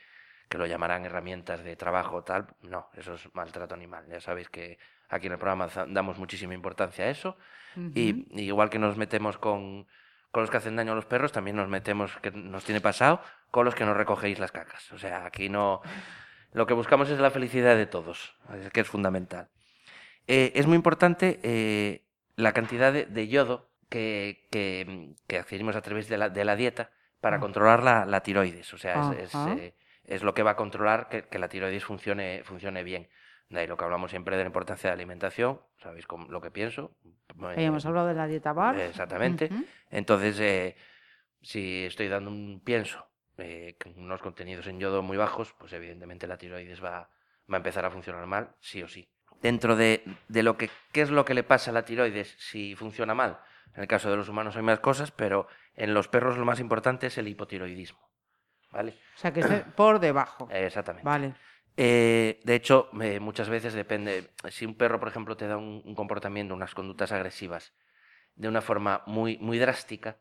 que 0.50 0.58
lo 0.58 0.66
llamarán 0.66 1.06
herramientas 1.06 1.64
de 1.64 1.76
trabajo 1.76 2.24
tal. 2.24 2.48
No, 2.62 2.90
eso 2.96 3.16
es 3.16 3.34
maltrato 3.36 3.76
animal. 3.76 4.06
Ya 4.10 4.22
sabéis 4.22 4.50
que 4.50 4.80
aquí 5.10 5.28
en 5.28 5.34
el 5.34 5.40
programa 5.40 5.68
damos 5.90 6.18
muchísima 6.18 6.54
importancia 6.54 7.06
a 7.06 7.10
eso. 7.10 7.38
Y, 7.76 8.14
Ujú. 8.14 8.26
y 8.32 8.42
igual 8.44 8.70
que 8.70 8.80
nos 8.80 8.98
metemos 8.98 9.38
con, 9.38 9.88
con 10.32 10.44
los 10.44 10.50
que 10.50 10.58
hacen 10.58 10.76
daño 10.76 10.94
a 10.94 10.96
los 10.96 11.06
perros, 11.06 11.32
también 11.32 11.58
nos 11.58 11.68
metemos, 11.68 12.18
que 12.22 12.32
nos 12.32 12.64
tiene 12.64 12.82
pasado, 12.82 13.22
con 13.52 13.66
los 13.66 13.76
que 13.76 13.86
nos 13.86 13.96
recogéis 13.98 14.40
las 14.40 14.52
cacas. 14.52 14.92
O 14.94 14.98
sea, 14.98 15.26
aquí 15.26 15.50
no... 15.50 15.82
Lo 16.54 16.66
que 16.66 16.74
buscamos 16.74 17.10
es 17.10 17.20
la 17.20 17.30
felicidad 17.30 17.76
de 17.76 17.86
todos, 17.86 18.36
que 18.72 18.80
es 18.80 18.88
fundamental. 18.88 19.50
Eh, 20.28 20.54
es 20.56 20.66
muy 20.66 20.76
importante 20.76 21.40
eh, 21.44 22.07
la 22.38 22.54
cantidad 22.54 22.94
de, 22.94 23.06
de 23.06 23.28
yodo 23.28 23.70
que, 23.90 24.48
que, 24.52 25.16
que 25.28 25.40
adquirimos 25.40 25.76
a 25.76 25.82
través 25.82 26.08
de 26.08 26.18
la, 26.18 26.30
de 26.30 26.46
la 26.46 26.56
dieta 26.56 26.92
para 27.20 27.38
Ah. 27.38 27.40
controlar 27.40 27.84
la, 27.84 28.06
la 28.06 28.22
tiroides. 28.22 28.74
O 28.74 28.78
sea, 28.78 29.12
es, 29.14 29.20
es, 29.20 29.36
Ajá. 29.36 29.54
eh, 29.54 29.76
es 30.06 30.24
lo 30.24 30.34
que 30.34 30.44
va 30.44 30.52
a 30.52 30.56
controlar 30.56 31.10
que, 31.10 31.24
que 31.28 31.40
la 31.40 31.50
tiroides 31.50 31.84
funcione, 31.84 32.42
funcione 32.46 32.84
bien. 32.84 33.10
De 33.50 33.62
ahí 33.62 33.68
lo 33.68 33.76
que 33.78 33.84
hablamos 33.86 34.12
siempre 34.12 34.36
de 34.38 34.44
la 34.44 34.48
importancia 34.48 34.90
de 34.90 34.96
la 34.96 35.00
alimentación, 35.02 35.62
sabéis 35.82 36.06
cómo- 36.06 36.28
lo 36.28 36.40
que 36.42 36.52
pienso. 36.52 36.92
Habíamos 37.40 37.86
Eh, 37.86 37.88
hablado 37.88 38.08
de 38.08 38.14
la 38.14 38.28
dieta 38.28 38.54
bar. 38.54 38.78
Exactamente. 38.80 39.50
Entonces, 39.90 40.40
eh, 40.40 40.76
si 41.42 41.86
estoy 41.86 42.08
dando 42.10 42.30
un 42.30 42.62
pienso 42.64 43.06
eh, 43.38 43.78
con 43.82 43.98
unos 43.98 44.22
contenidos 44.22 44.68
en 44.68 44.80
yodo 44.80 45.02
muy 45.02 45.16
bajos, 45.16 45.54
pues 45.60 45.72
evidentemente 45.74 46.28
la 46.28 46.38
tiroides 46.38 46.84
va, 46.84 47.10
va 47.52 47.56
a 47.56 47.58
empezar 47.58 47.86
a 47.86 47.92
funcionar 47.92 48.26
mal, 48.26 48.50
sí 48.60 48.82
o 48.84 48.88
sí. 48.88 49.08
Dentro 49.42 49.76
de, 49.76 50.04
de 50.28 50.44
lo 50.44 50.58
que 50.58 50.70
qué 50.92 51.02
es 51.02 51.10
lo 51.10 51.26
que 51.26 51.34
le 51.34 51.44
pasa 51.44 51.72
a 51.72 51.74
la 51.74 51.86
tiroides 51.86 52.36
si 52.40 52.76
funciona 52.76 53.14
mal. 53.14 53.40
En 53.76 53.82
el 53.82 53.88
caso 53.88 54.10
de 54.10 54.18
los 54.18 54.30
humanos 54.30 54.56
hay 54.56 54.64
más 54.64 54.80
cosas, 54.80 55.12
pero 55.12 55.48
en 55.76 55.94
los 55.94 56.08
perros 56.08 56.38
lo 56.38 56.46
más 56.46 56.60
importante 56.60 57.08
es 57.08 57.18
el 57.18 57.28
hipotiroidismo. 57.28 58.00
¿Vale? 58.72 58.98
O 59.16 59.20
sea, 59.20 59.32
que 59.32 59.42
esté 59.42 59.60
por 59.76 60.00
debajo. 60.00 60.48
Eh, 60.52 60.66
exactamente. 60.66 61.06
Vale. 61.06 61.36
Eh, 61.76 62.40
de 62.44 62.56
hecho, 62.56 62.90
eh, 63.02 63.20
muchas 63.20 63.50
veces 63.50 63.74
depende, 63.76 64.32
si 64.50 64.66
un 64.66 64.76
perro, 64.76 65.00
por 65.00 65.10
ejemplo, 65.10 65.38
te 65.38 65.48
da 65.48 65.58
un, 65.58 65.84
un 65.86 65.94
comportamiento, 65.94 66.56
unas 66.56 66.74
conductas 66.74 67.12
agresivas, 67.12 67.74
de 68.36 68.48
una 68.48 68.62
forma 68.62 69.04
muy, 69.06 69.38
muy 69.38 69.60
drástica, 69.60 70.18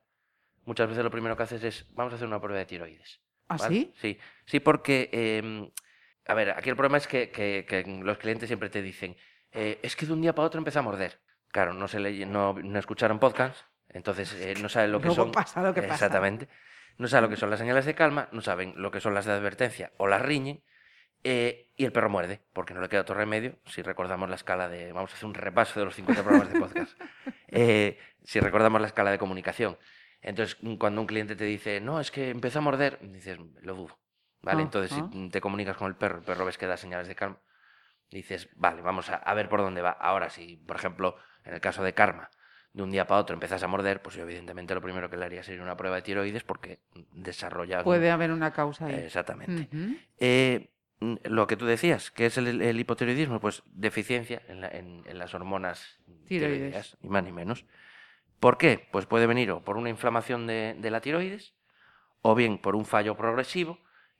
muchas 0.66 0.88
veces 0.88 1.02
lo 1.02 1.10
primero 1.10 1.36
que 1.36 1.44
haces 1.44 1.64
es, 1.64 1.86
vamos 1.94 2.12
a 2.12 2.16
hacer 2.16 2.28
una 2.28 2.40
prueba 2.40 2.58
de 2.58 2.66
tiroides. 2.66 3.20
¿Ah, 3.48 3.58
sí? 3.58 3.92
Sí, 3.96 4.18
sí 4.44 4.60
porque, 4.60 5.08
eh, 5.12 5.70
a 6.26 6.34
ver, 6.34 6.50
aquí 6.50 6.70
el 6.70 6.76
problema 6.76 6.98
es 6.98 7.06
que, 7.06 7.30
que- 7.30 7.64
que 7.68 7.84
los 8.02 8.18
clientes 8.18 8.48
siempre 8.48 8.68
te 8.70 8.82
dicen, 8.82 9.16
eh, 9.52 9.78
es 9.82 9.96
que 9.96 10.06
de 10.06 10.12
un 10.12 10.20
día 10.22 10.34
para 10.34 10.46
otro 10.46 10.58
empieza 10.58 10.80
a 10.80 10.82
morder. 10.82 11.20
Claro, 11.52 11.72
no, 11.72 11.88
se 11.88 12.00
le, 12.00 12.26
no, 12.26 12.52
no 12.54 12.78
escucharon 12.78 13.18
podcast, 13.18 13.56
entonces 13.88 14.32
eh, 14.34 14.54
no 14.60 14.68
saben 14.68 14.92
lo 14.92 15.00
que 15.00 15.06
Luego 15.06 15.22
son. 15.24 15.32
pasa 15.32 15.62
lo 15.62 15.72
que 15.72 15.82
pasa. 15.82 15.94
Exactamente. 15.94 16.48
No 16.98 17.08
saben 17.08 17.24
lo 17.24 17.28
que 17.30 17.36
son 17.40 17.50
las 17.50 17.58
señales 17.58 17.84
de 17.84 17.94
calma, 17.94 18.28
no 18.32 18.40
saben 18.40 18.74
lo 18.76 18.90
que 18.90 19.00
son 19.00 19.14
las 19.14 19.24
de 19.26 19.32
advertencia 19.32 19.92
o 19.98 20.06
las 20.06 20.22
riñen. 20.22 20.62
Eh, 21.24 21.72
y 21.76 21.84
el 21.84 21.92
perro 21.92 22.08
muerde, 22.08 22.40
porque 22.52 22.72
no 22.72 22.80
le 22.80 22.88
queda 22.88 23.00
otro 23.00 23.16
remedio. 23.16 23.56
Si 23.66 23.82
recordamos 23.82 24.28
la 24.28 24.36
escala 24.36 24.68
de. 24.68 24.92
Vamos 24.92 25.12
a 25.12 25.14
hacer 25.16 25.26
un 25.26 25.34
repaso 25.34 25.80
de 25.80 25.86
los 25.86 25.94
50 25.94 26.22
programas 26.22 26.52
de 26.52 26.60
podcast. 26.60 27.00
Eh, 27.48 27.96
si 28.24 28.40
recordamos 28.40 28.80
la 28.80 28.88
escala 28.88 29.10
de 29.12 29.18
comunicación. 29.18 29.78
Entonces, 30.20 30.56
cuando 30.78 31.00
un 31.00 31.06
cliente 31.06 31.36
te 31.36 31.44
dice, 31.44 31.80
no, 31.80 32.00
es 32.00 32.10
que 32.10 32.30
empezó 32.30 32.58
a 32.58 32.62
morder, 32.62 32.98
dices, 33.00 33.38
lo 33.62 33.74
dudo. 33.74 33.98
¿Vale? 34.42 34.62
Entonces, 34.62 34.92
Ajá. 34.92 35.08
si 35.12 35.28
te 35.30 35.40
comunicas 35.40 35.76
con 35.76 35.88
el 35.88 35.94
perro, 35.96 36.18
el 36.18 36.24
perro 36.24 36.44
ves 36.44 36.58
que 36.58 36.66
da 36.66 36.76
señales 36.76 37.08
de 37.08 37.14
calma, 37.14 37.38
dices, 38.10 38.48
vale, 38.54 38.82
vamos 38.82 39.08
a, 39.10 39.16
a 39.16 39.34
ver 39.34 39.48
por 39.48 39.60
dónde 39.60 39.82
va. 39.82 39.90
Ahora, 39.90 40.30
si, 40.30 40.56
por 40.56 40.76
ejemplo, 40.76 41.16
en 41.44 41.54
el 41.54 41.60
caso 41.60 41.82
de 41.82 41.94
karma, 41.94 42.30
de 42.72 42.82
un 42.82 42.90
día 42.90 43.06
para 43.06 43.20
otro 43.20 43.34
empezás 43.34 43.62
a 43.62 43.66
morder, 43.66 44.02
pues 44.02 44.14
yo, 44.16 44.22
evidentemente 44.22 44.74
lo 44.74 44.82
primero 44.82 45.08
que 45.10 45.16
le 45.16 45.24
haría 45.24 45.42
sería 45.42 45.62
una 45.62 45.76
prueba 45.76 45.96
de 45.96 46.02
tiroides 46.02 46.44
porque 46.44 46.80
desarrolla. 47.12 47.82
Puede 47.82 48.10
haber 48.10 48.30
una 48.30 48.52
causa 48.52 48.86
ahí. 48.86 48.94
Exactamente. 48.96 49.68
Eh, 50.18 50.70
mm, 51.00 51.14
lo 51.24 51.46
que 51.46 51.56
tú 51.56 51.64
decías, 51.66 52.10
que 52.10 52.26
es 52.26 52.36
el, 52.38 52.60
el 52.60 52.78
hipotiroidismo, 52.78 53.40
pues 53.40 53.62
deficiencia 53.66 54.42
en, 54.48 54.60
la- 54.60 54.68
en- 54.68 55.02
en 55.06 55.18
las 55.18 55.34
hormonas 55.34 55.98
Tiroides. 56.26 56.28
tiroideas, 56.28 56.96
ni 57.00 57.08
más 57.08 57.24
ni 57.24 57.32
menos. 57.32 57.64
¿Por 58.40 58.58
qué? 58.58 58.86
Pues 58.92 59.06
puede 59.06 59.26
venir 59.26 59.50
o 59.50 59.64
por 59.64 59.78
una 59.78 59.88
inflamación 59.88 60.46
de, 60.46 60.76
de 60.78 60.90
la 60.90 61.00
tiroides, 61.00 61.54
o 62.20 62.34
bien 62.34 62.58
por 62.58 62.76
un 62.76 62.84
fallo 62.84 63.16
progresivo, 63.16 63.78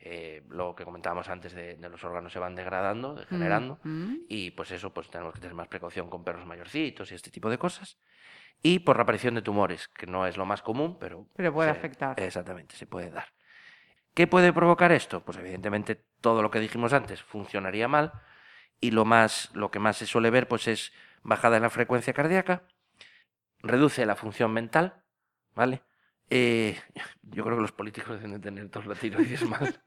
eh, 0.09 0.43
lo 0.49 0.75
que 0.75 0.85
comentábamos 0.85 1.29
antes 1.29 1.53
de, 1.53 1.77
de 1.77 1.89
los 1.89 2.03
órganos 2.05 2.33
se 2.33 2.39
van 2.39 2.55
degradando, 2.55 3.15
degenerando, 3.15 3.75
Ujú. 3.85 4.25
y 4.29 4.53
pues 4.53 4.71
eso, 4.71 4.93
pues 4.95 5.11
tenemos 5.11 5.35
que 5.35 5.41
tener 5.41 5.55
más 5.55 5.69
precaución 5.69 6.09
con 6.09 6.23
perros 6.25 6.47
mayorcitos 6.47 7.11
y 7.11 7.15
este 7.15 7.31
tipo 7.31 7.51
de 7.51 7.59
cosas. 7.59 7.99
Y 8.63 8.79
por 8.81 8.97
la 8.97 9.03
aparición 9.03 9.35
de 9.35 9.43
tumores, 9.43 9.89
que 9.89 10.07
no 10.07 10.27
es 10.27 10.37
lo 10.37 10.47
más 10.47 10.63
común, 10.63 10.99
pero... 10.99 11.27
Pero 11.37 11.53
puede 11.53 11.71
se- 11.73 11.77
afectar. 11.79 12.19
Exactamente, 12.21 12.77
se 12.77 12.87
puede 12.87 13.11
dar. 13.11 13.27
¿Qué 14.15 14.27
puede 14.27 14.53
provocar 14.53 14.93
esto? 14.93 15.25
Pues 15.25 15.37
evidentemente 15.39 16.05
todo 16.21 16.41
lo 16.43 16.51
que 16.51 16.61
dijimos 16.61 16.93
antes 16.93 17.23
funcionaría 17.23 17.87
mal 17.89 18.13
y 18.81 18.93
lo, 18.93 19.05
más, 19.05 19.51
lo 19.55 19.71
que 19.71 19.79
más 19.79 19.97
se 19.99 20.07
suele 20.07 20.31
ver 20.31 20.49
pues 20.49 20.69
es 20.69 20.93
bajada 21.23 21.57
en 21.57 21.63
la 21.63 21.71
frecuencia 21.71 22.13
cardíaca, 22.15 22.63
reduce 23.63 24.07
la 24.07 24.17
función 24.17 24.53
mental, 24.53 25.03
¿vale? 25.55 25.83
Eh, 26.31 26.79
yo 27.23 27.45
creo 27.45 27.57
que 27.57 27.63
los 27.63 27.73
políticos 27.73 28.17
deben 28.17 28.33
de 28.33 28.39
tener 28.41 28.69
todos 28.69 28.87
la 28.87 28.95
tiroides 28.95 29.43
mal. 29.49 29.81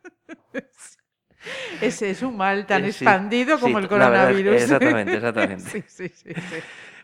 Ese 1.81 2.09
es 2.09 2.21
un 2.21 2.35
mal 2.35 2.65
tan 2.65 2.83
Eh, 2.83 2.91
sí, 2.91 3.05
expandido 3.05 3.59
como 3.59 3.77
sí, 3.77 3.83
el 3.83 3.89
coronavirus. 3.89 4.61
exactamente, 4.61 5.13
exactamente. 5.15 5.83
sí. 5.87 6.11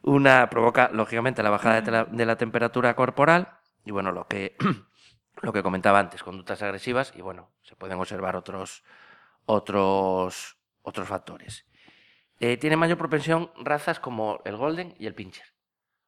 Una 0.03 0.49
provoca, 0.49 0.89
lógicamente, 0.93 1.41
la 1.41 1.49
bajada 1.49 1.81
de 1.81 1.91
la, 1.91 2.05
de 2.05 2.25
la 2.25 2.35
temperatura 2.37 2.95
corporal 2.95 3.59
y, 3.85 3.91
bueno, 3.91 4.11
lo 4.11 4.27
que, 4.27 4.55
lo 5.41 5.53
que 5.53 5.63
comentaba 5.63 5.99
antes, 5.99 6.21
conductas 6.21 6.61
agresivas 6.61 7.13
y, 7.15 7.21
bueno, 7.21 7.51
se 7.63 7.75
pueden 7.75 7.97
observar 7.99 8.35
otros, 8.35 8.83
otros, 9.45 10.57
otros 10.81 11.07
factores. 11.07 11.65
Eh, 12.39 12.57
tiene 12.57 12.75
mayor 12.75 12.97
propensión 12.97 13.51
razas 13.57 13.99
como 14.01 14.41
el 14.43 14.57
Golden 14.57 14.93
y 14.99 15.07
el 15.07 15.15
Pincher, 15.15 15.47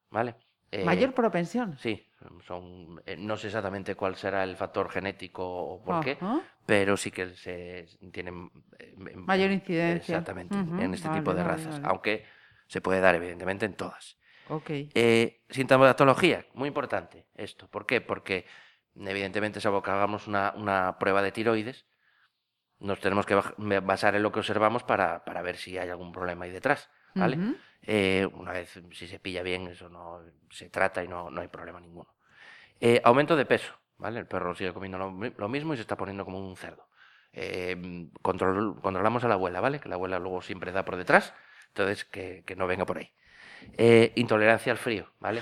¿vale? 0.10 0.36
Eh, 0.72 0.84
Mayor 0.84 1.14
propensión. 1.14 1.78
Sí, 1.80 2.07
son, 2.46 3.02
eh, 3.06 3.16
no 3.18 3.38
sé 3.38 3.48
exactamente 3.48 3.96
cuál 3.96 4.16
será 4.16 4.44
el 4.44 4.56
factor 4.56 4.90
genético 4.90 5.44
o 5.46 5.84
por 5.84 6.04
qué, 6.04 6.18
pero 6.66 6.98
sí 6.98 7.12
que 7.12 7.34
se 7.36 7.86
tienen 8.12 8.52
eh, 8.80 8.94
Mayor 9.16 9.52
incidencia. 9.52 10.18
Exactamente, 10.18 10.58
en 10.58 10.94
este 10.94 11.08
vale, 11.08 11.20
tipo 11.20 11.34
de 11.34 11.44
vale, 11.44 11.56
razas, 11.56 11.76
vale. 11.76 11.88
aunque 11.88 12.26
se 12.68 12.82
puede 12.82 13.00
dar 13.00 13.16
evidentemente 13.16 13.66
en 13.66 13.76
todas. 13.76 14.18
Ok. 14.50 14.70
Eh, 14.70 15.44
sintomatología, 15.50 16.46
muy 16.54 16.68
importante 16.68 17.28
esto. 17.36 17.68
¿Por 17.68 17.86
qué? 17.86 18.02
Porque 18.02 18.46
evidentemente, 18.96 19.62
salvo 19.62 19.84
que 19.84 19.92
hagamos 19.92 20.28
una, 20.28 20.54
una 20.56 20.98
prueba 20.98 21.22
de 21.22 21.32
tiroides, 21.32 21.86
nos 22.80 23.00
tenemos 23.00 23.26
que 23.26 23.36
basar 23.82 24.16
en 24.16 24.24
lo 24.24 24.32
que 24.32 24.40
observamos 24.40 24.84
para, 24.84 25.24
para 25.26 25.42
ver 25.42 25.58
si 25.58 25.78
hay 25.78 25.90
algún 25.90 26.12
problema 26.12 26.46
ahí 26.46 26.52
detrás. 26.52 26.90
¿vale? 27.16 27.38
Eh, 27.82 28.28
una 28.34 28.52
vez, 28.52 28.80
si 28.92 29.08
se 29.08 29.20
pilla 29.20 29.44
bien, 29.44 29.68
eso 29.68 29.90
no 29.90 30.22
se 30.50 30.70
trata 30.70 31.04
y 31.04 31.08
no, 31.08 31.30
no 31.30 31.42
hay 31.42 31.48
problema 31.48 31.80
ninguno. 31.80 32.14
Eh, 32.80 33.02
aumento 33.04 33.36
de 33.36 33.46
peso, 33.46 33.74
¿vale? 33.98 34.20
El 34.20 34.28
perro 34.28 34.54
sigue 34.56 34.74
comiendo 34.74 34.98
lo, 34.98 35.12
mi- 35.12 35.34
lo 35.38 35.48
mismo 35.50 35.74
y 35.74 35.78
se 35.78 35.82
está 35.82 35.96
poniendo 35.96 36.26
como 36.26 36.40
un 36.40 36.56
cerdo. 36.58 36.88
Eh, 37.34 37.76
control- 38.22 38.80
controlamos 38.82 39.24
a 39.24 39.28
la 39.28 39.36
abuela, 39.36 39.62
¿vale? 39.62 39.80
Que 39.80 39.90
la 39.90 39.96
abuela 39.96 40.20
luego 40.20 40.42
siempre 40.42 40.72
da 40.72 40.84
por 40.86 40.96
detrás, 40.96 41.34
entonces 41.70 42.06
que, 42.06 42.44
que 42.46 42.56
no 42.56 42.68
venga 42.68 42.86
por 42.86 42.98
ahí. 42.98 43.12
Intolerancia 44.16 44.72
al 44.72 44.78
frío, 44.78 45.12
¿vale? 45.20 45.42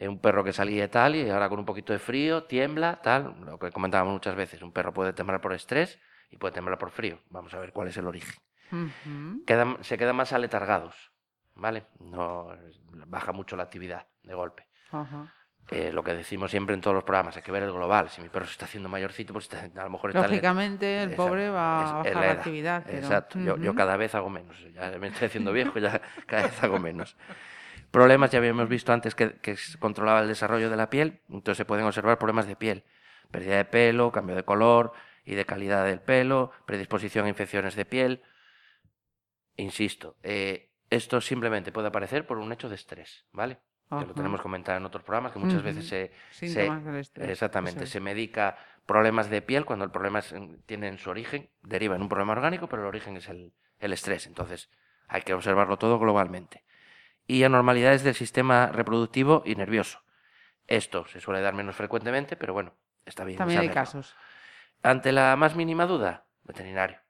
Un 0.00 0.18
perro 0.20 0.42
que 0.44 0.52
salía 0.52 0.90
tal 0.90 1.14
y 1.14 1.28
ahora 1.28 1.48
con 1.48 1.58
un 1.58 1.64
poquito 1.66 1.92
de 1.92 1.98
frío, 1.98 2.44
tiembla, 2.44 3.00
tal, 3.02 3.36
lo 3.44 3.58
que 3.58 3.70
comentábamos 3.70 4.12
muchas 4.14 4.34
veces, 4.34 4.62
un 4.62 4.72
perro 4.72 4.92
puede 4.94 5.12
temblar 5.12 5.40
por 5.40 5.52
estrés 5.52 5.98
y 6.30 6.36
puede 6.36 6.54
temblar 6.54 6.78
por 6.78 6.90
frío. 6.90 7.20
Vamos 7.28 7.52
a 7.54 7.58
ver 7.58 7.72
cuál 7.72 7.88
es 7.88 7.96
el 7.96 8.06
origen 8.06 8.34
quedan, 9.46 9.76
se 9.82 9.98
quedan 9.98 10.16
más 10.16 10.32
aletargados, 10.32 11.09
¿vale? 11.60 11.86
No 12.00 12.48
baja 13.06 13.32
mucho 13.32 13.56
la 13.56 13.64
actividad 13.64 14.06
de 14.22 14.34
golpe. 14.34 14.66
Ajá. 14.90 15.32
Eh, 15.70 15.92
lo 15.92 16.02
que 16.02 16.14
decimos 16.14 16.50
siempre 16.50 16.74
en 16.74 16.80
todos 16.80 16.94
los 16.94 17.04
programas, 17.04 17.36
hay 17.36 17.42
que 17.42 17.52
ver 17.52 17.62
el 17.62 17.70
global. 17.70 18.08
Si 18.08 18.20
mi 18.20 18.28
perro 18.28 18.46
se 18.46 18.52
está 18.52 18.64
haciendo 18.64 18.88
mayorcito, 18.88 19.32
pues 19.32 19.44
está- 19.44 19.70
a 19.80 19.84
lo 19.84 19.90
mejor 19.90 20.10
está... 20.10 20.26
Lógicamente, 20.26 21.02
el 21.02 21.10
Exacto, 21.10 21.26
pobre 21.28 21.50
va 21.50 21.80
a 21.90 22.02
bajar 22.02 22.14
la 22.16 22.30
actividad. 22.32 22.82
pero- 22.84 22.98
Exacto, 22.98 23.38
yo, 23.38 23.74
cada 23.74 23.96
vez 23.96 24.14
hago 24.16 24.30
menos. 24.30 24.56
Ya 24.72 24.90
me 24.98 25.08
estoy 25.08 25.26
haciendo 25.26 25.52
viejo, 25.52 25.78
ya 25.78 26.00
cada 26.26 26.44
vez 26.44 26.62
hago 26.62 26.78
menos. 26.80 27.16
Problemas, 27.92 28.30
ya 28.32 28.38
habíamos 28.38 28.68
visto 28.68 28.92
antes 28.92 29.14
que, 29.14 29.36
controlaba 29.78 30.20
el 30.20 30.28
desarrollo 30.28 30.70
de 30.70 30.76
la 30.76 30.90
piel, 30.90 31.20
entonces 31.28 31.58
se 31.58 31.64
pueden 31.64 31.84
observar 31.86 32.18
problemas 32.18 32.46
de 32.48 32.56
piel. 32.56 32.84
Pérdida 33.30 33.56
de 33.58 33.64
pelo, 33.64 34.10
cambio 34.10 34.34
de 34.34 34.44
color 34.44 34.92
y 35.24 35.34
de 35.36 35.44
calidad 35.44 35.84
del 35.84 36.00
pelo, 36.00 36.50
predisposición 36.66 37.26
a 37.26 37.28
infecciones 37.28 37.76
de 37.76 37.84
piel. 37.84 38.22
Insisto, 39.56 40.16
eh, 40.22 40.69
esto 40.90 41.20
simplemente 41.20 41.72
puede 41.72 41.88
aparecer 41.88 42.26
por 42.26 42.38
un 42.38 42.52
hecho 42.52 42.68
de 42.68 42.74
estrés, 42.74 43.26
¿vale? 43.32 43.60
Que 43.88 44.06
lo 44.06 44.14
tenemos 44.14 44.40
comentado 44.40 44.78
en 44.78 44.84
otros 44.86 45.02
programas, 45.04 45.32
que 45.32 45.38
muchas 45.38 45.62
veces 45.62 45.86
se, 45.86 46.12
Síntomas 46.30 46.84
del 46.84 46.96
estrés, 46.96 47.30
Exactamente, 47.30 47.86
se 47.86 48.00
medica 48.00 48.56
problemas 48.86 49.30
de 49.30 49.42
piel 49.42 49.64
cuando 49.64 49.84
el 49.84 49.90
problema 49.90 50.20
es 50.20 50.32
en- 50.32 50.62
tiene 50.62 50.88
en 50.88 50.98
su 50.98 51.10
origen, 51.10 51.50
deriva 51.62 51.96
en 51.96 52.02
un 52.02 52.08
problema 52.08 52.32
orgánico, 52.32 52.68
pero 52.68 52.82
el 52.82 52.88
origen 52.88 53.16
es 53.16 53.28
el, 53.28 53.52
el 53.78 53.92
estrés. 53.92 54.26
Entonces 54.26 54.70
hay 55.08 55.22
que 55.22 55.34
observarlo 55.34 55.76
todo 55.76 55.98
globalmente. 55.98 56.64
Y 57.26 57.42
anormalidades 57.44 58.02
del 58.04 58.14
sistema 58.14 58.68
reproductivo 58.68 59.42
y 59.44 59.54
nervioso. 59.54 60.00
Esto 60.66 61.06
se 61.06 61.20
suele 61.20 61.40
dar 61.40 61.54
menos 61.54 61.76
frecuentemente, 61.76 62.36
pero 62.36 62.52
bueno, 62.52 62.74
está 63.04 63.24
bien. 63.24 63.38
También 63.38 63.60
hay 63.60 63.66
casos. 63.74 64.14
Ante 64.82 65.12
la 65.12 65.36
más 65.36 65.56
mínima 65.56 65.86
duda, 65.86 66.26
veterinario. 66.44 67.00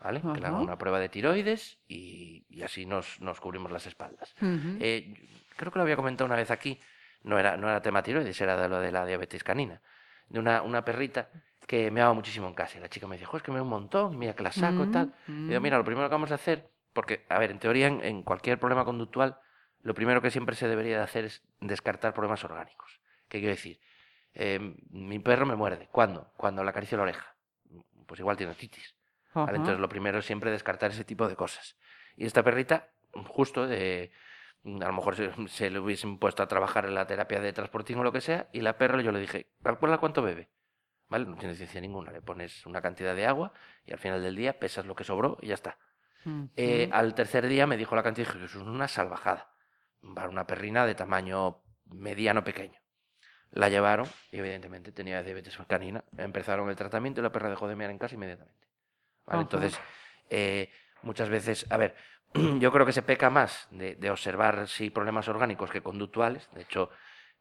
¿Vale? 0.00 0.20
Que 0.20 0.40
le 0.40 0.46
haga 0.46 0.56
Ajá. 0.56 0.64
una 0.64 0.78
prueba 0.78 1.00
de 1.00 1.08
tiroides 1.08 1.78
y, 1.88 2.46
y 2.48 2.62
así 2.62 2.86
nos, 2.86 3.20
nos 3.20 3.40
cubrimos 3.40 3.72
las 3.72 3.86
espaldas. 3.86 4.34
Eh, 4.40 5.14
creo 5.56 5.72
que 5.72 5.78
lo 5.78 5.82
había 5.82 5.96
comentado 5.96 6.26
una 6.26 6.36
vez 6.36 6.50
aquí, 6.52 6.80
no 7.24 7.38
era, 7.38 7.56
no 7.56 7.68
era 7.68 7.82
tema 7.82 8.02
tiroides, 8.02 8.40
era 8.40 8.56
de 8.60 8.68
lo 8.68 8.78
de 8.80 8.92
la 8.92 9.04
diabetes 9.04 9.42
canina, 9.42 9.82
de 10.28 10.38
una, 10.38 10.62
una 10.62 10.84
perrita 10.84 11.28
que 11.66 11.90
me 11.90 12.00
daba 12.00 12.12
muchísimo 12.14 12.46
en 12.46 12.54
casa. 12.54 12.78
Y 12.78 12.80
la 12.80 12.88
chica 12.88 13.06
me 13.08 13.18
dijo, 13.18 13.32
"Jo, 13.32 13.36
es 13.38 13.42
que 13.42 13.50
me 13.50 13.56
da 13.58 13.62
un 13.64 13.68
montón, 13.70 14.16
mira 14.18 14.34
que 14.34 14.42
la 14.44 14.52
saco 14.52 14.84
y 14.84 14.90
tal. 14.92 15.12
Mm, 15.26 15.44
Y 15.46 15.48
digo, 15.48 15.60
mira, 15.60 15.76
lo 15.78 15.84
primero 15.84 16.08
que 16.08 16.14
vamos 16.14 16.30
a 16.30 16.36
hacer, 16.36 16.70
porque, 16.92 17.26
a 17.28 17.38
ver, 17.38 17.50
en 17.50 17.58
teoría, 17.58 17.88
en, 17.88 18.02
en 18.04 18.22
cualquier 18.22 18.58
problema 18.60 18.84
conductual, 18.84 19.38
lo 19.82 19.94
primero 19.94 20.22
que 20.22 20.30
siempre 20.30 20.54
se 20.56 20.68
debería 20.68 20.96
de 20.98 21.02
hacer 21.04 21.24
es 21.24 21.42
descartar 21.60 22.14
problemas 22.14 22.42
orgánicos. 22.44 23.00
¿Qué 23.28 23.38
quiero 23.40 23.54
decir? 23.54 23.80
Eh, 24.34 24.76
mi 24.90 25.18
perro 25.18 25.44
me 25.44 25.56
muerde. 25.56 25.88
¿Cuándo? 25.90 26.32
Cuando 26.36 26.62
le 26.62 26.70
acaricio 26.70 26.96
la 26.96 27.02
oreja. 27.02 27.34
Pues 28.06 28.20
igual 28.20 28.36
tiene 28.36 28.52
otitis. 28.52 28.94
Entonces 29.34 29.78
lo 29.78 29.88
primero 29.88 30.18
es 30.18 30.26
siempre 30.26 30.50
descartar 30.50 30.90
ese 30.90 31.04
tipo 31.04 31.28
de 31.28 31.36
cosas. 31.36 31.76
Y 32.16 32.26
esta 32.26 32.42
perrita, 32.42 32.88
justo 33.26 33.66
de... 33.66 34.12
A 34.64 34.86
lo 34.86 34.92
mejor 34.92 35.14
se, 35.14 35.30
se 35.48 35.70
le 35.70 35.78
hubiesen 35.78 36.18
puesto 36.18 36.42
a 36.42 36.48
trabajar 36.48 36.84
en 36.84 36.94
la 36.94 37.06
terapia 37.06 37.40
de 37.40 37.52
transportín 37.52 37.98
o 37.98 38.02
lo 38.04 38.12
que 38.12 38.20
sea, 38.20 38.48
y 38.52 38.60
la 38.60 38.76
perra 38.76 39.00
yo 39.00 39.12
le 39.12 39.20
dije, 39.20 39.52
calcula 39.62 39.98
cuánto 39.98 40.20
bebe. 40.22 40.50
¿Vale? 41.08 41.24
No 41.24 41.36
tiene 41.36 41.54
ciencia 41.54 41.80
ninguna. 41.80 42.12
Le 42.12 42.20
pones 42.20 42.66
una 42.66 42.82
cantidad 42.82 43.14
de 43.14 43.26
agua 43.26 43.52
y 43.86 43.92
al 43.92 43.98
final 43.98 44.22
del 44.22 44.36
día 44.36 44.58
pesas 44.58 44.84
lo 44.84 44.94
que 44.94 45.04
sobró 45.04 45.38
y 45.40 45.48
ya 45.48 45.54
está. 45.54 45.78
Eh, 46.56 46.90
al 46.92 47.14
tercer 47.14 47.46
día 47.48 47.66
me 47.66 47.78
dijo 47.78 47.96
la 47.96 48.02
cantidad 48.02 48.28
y 48.28 48.32
dije, 48.32 48.44
eso 48.44 48.60
es 48.60 48.66
una 48.66 48.88
salvajada. 48.88 49.50
Para 50.14 50.28
una 50.28 50.46
perrina 50.46 50.84
de 50.84 50.94
tamaño 50.94 51.62
mediano 51.86 52.44
pequeño. 52.44 52.78
La 53.50 53.70
llevaron 53.70 54.06
y 54.30 54.38
evidentemente 54.38 54.92
tenía 54.92 55.22
diabetes 55.22 55.56
canina. 55.66 56.04
Empezaron 56.18 56.68
el 56.68 56.76
tratamiento 56.76 57.20
y 57.20 57.24
la 57.24 57.32
perra 57.32 57.48
dejó 57.48 57.66
de 57.66 57.76
mear 57.76 57.90
en 57.90 57.98
casa 57.98 58.14
inmediatamente. 58.14 58.57
Entonces, 59.40 59.80
eh, 60.30 60.70
muchas 61.02 61.28
veces, 61.28 61.66
a 61.70 61.76
ver, 61.76 61.94
yo 62.58 62.72
creo 62.72 62.84
que 62.86 62.92
se 62.92 63.02
peca 63.02 63.30
más 63.30 63.68
de, 63.70 63.94
de 63.96 64.10
observar 64.10 64.68
si 64.68 64.90
problemas 64.90 65.28
orgánicos 65.28 65.70
que 65.70 65.80
conductuales. 65.80 66.48
De 66.52 66.62
hecho, 66.62 66.90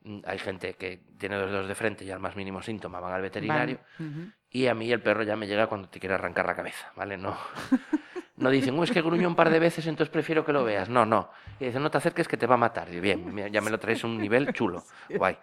mm, 0.03 0.19
hay 0.25 0.39
gente 0.39 0.73
que 0.75 1.01
tiene 1.17 1.35
dos 1.37 1.51
dedos 1.51 1.67
de 1.67 1.75
frente 1.75 2.05
y 2.05 2.11
al 2.11 2.19
más 2.19 2.35
mínimo 2.35 2.61
síntoma 2.61 2.99
van 2.99 3.13
al 3.13 3.21
veterinario. 3.21 3.79
Vale. 3.99 4.31
Y 4.49 4.67
a 4.67 4.73
mí 4.73 4.91
el 4.91 5.01
perro 5.01 5.23
ya 5.23 5.35
me 5.35 5.45
llega 5.47 5.67
cuando 5.67 5.89
te 5.89 5.99
quiere 5.99 6.15
arrancar 6.15 6.45
la 6.45 6.55
cabeza, 6.55 6.91
¿vale? 6.95 7.17
No, 7.17 7.37
no 8.37 8.49
dicen, 8.49 8.79
"Oh, 8.79 8.83
es 8.83 8.91
que 8.91 9.01
gruñó 9.01 9.27
un 9.27 9.35
par 9.35 9.49
de 9.49 9.59
veces, 9.59 9.85
entonces 9.87 10.11
prefiero 10.11 10.45
que 10.45 10.53
lo 10.53 10.63
veas. 10.63 10.87
No, 10.89 11.05
no. 11.05 11.29
Y 11.59 11.65
dicen, 11.65 11.83
no 11.83 11.91
te 11.91 11.97
acerques 11.97 12.27
que 12.27 12.37
te 12.37 12.47
va 12.47 12.55
a 12.55 12.57
matar. 12.57 12.91
Y 12.93 12.99
bien, 12.99 13.51
ya 13.51 13.61
me 13.61 13.69
lo 13.69 13.77
traes 13.79 14.03
a 14.03 14.07
un 14.07 14.17
nivel 14.17 14.53
chulo. 14.53 14.83
Guay. 15.09 15.37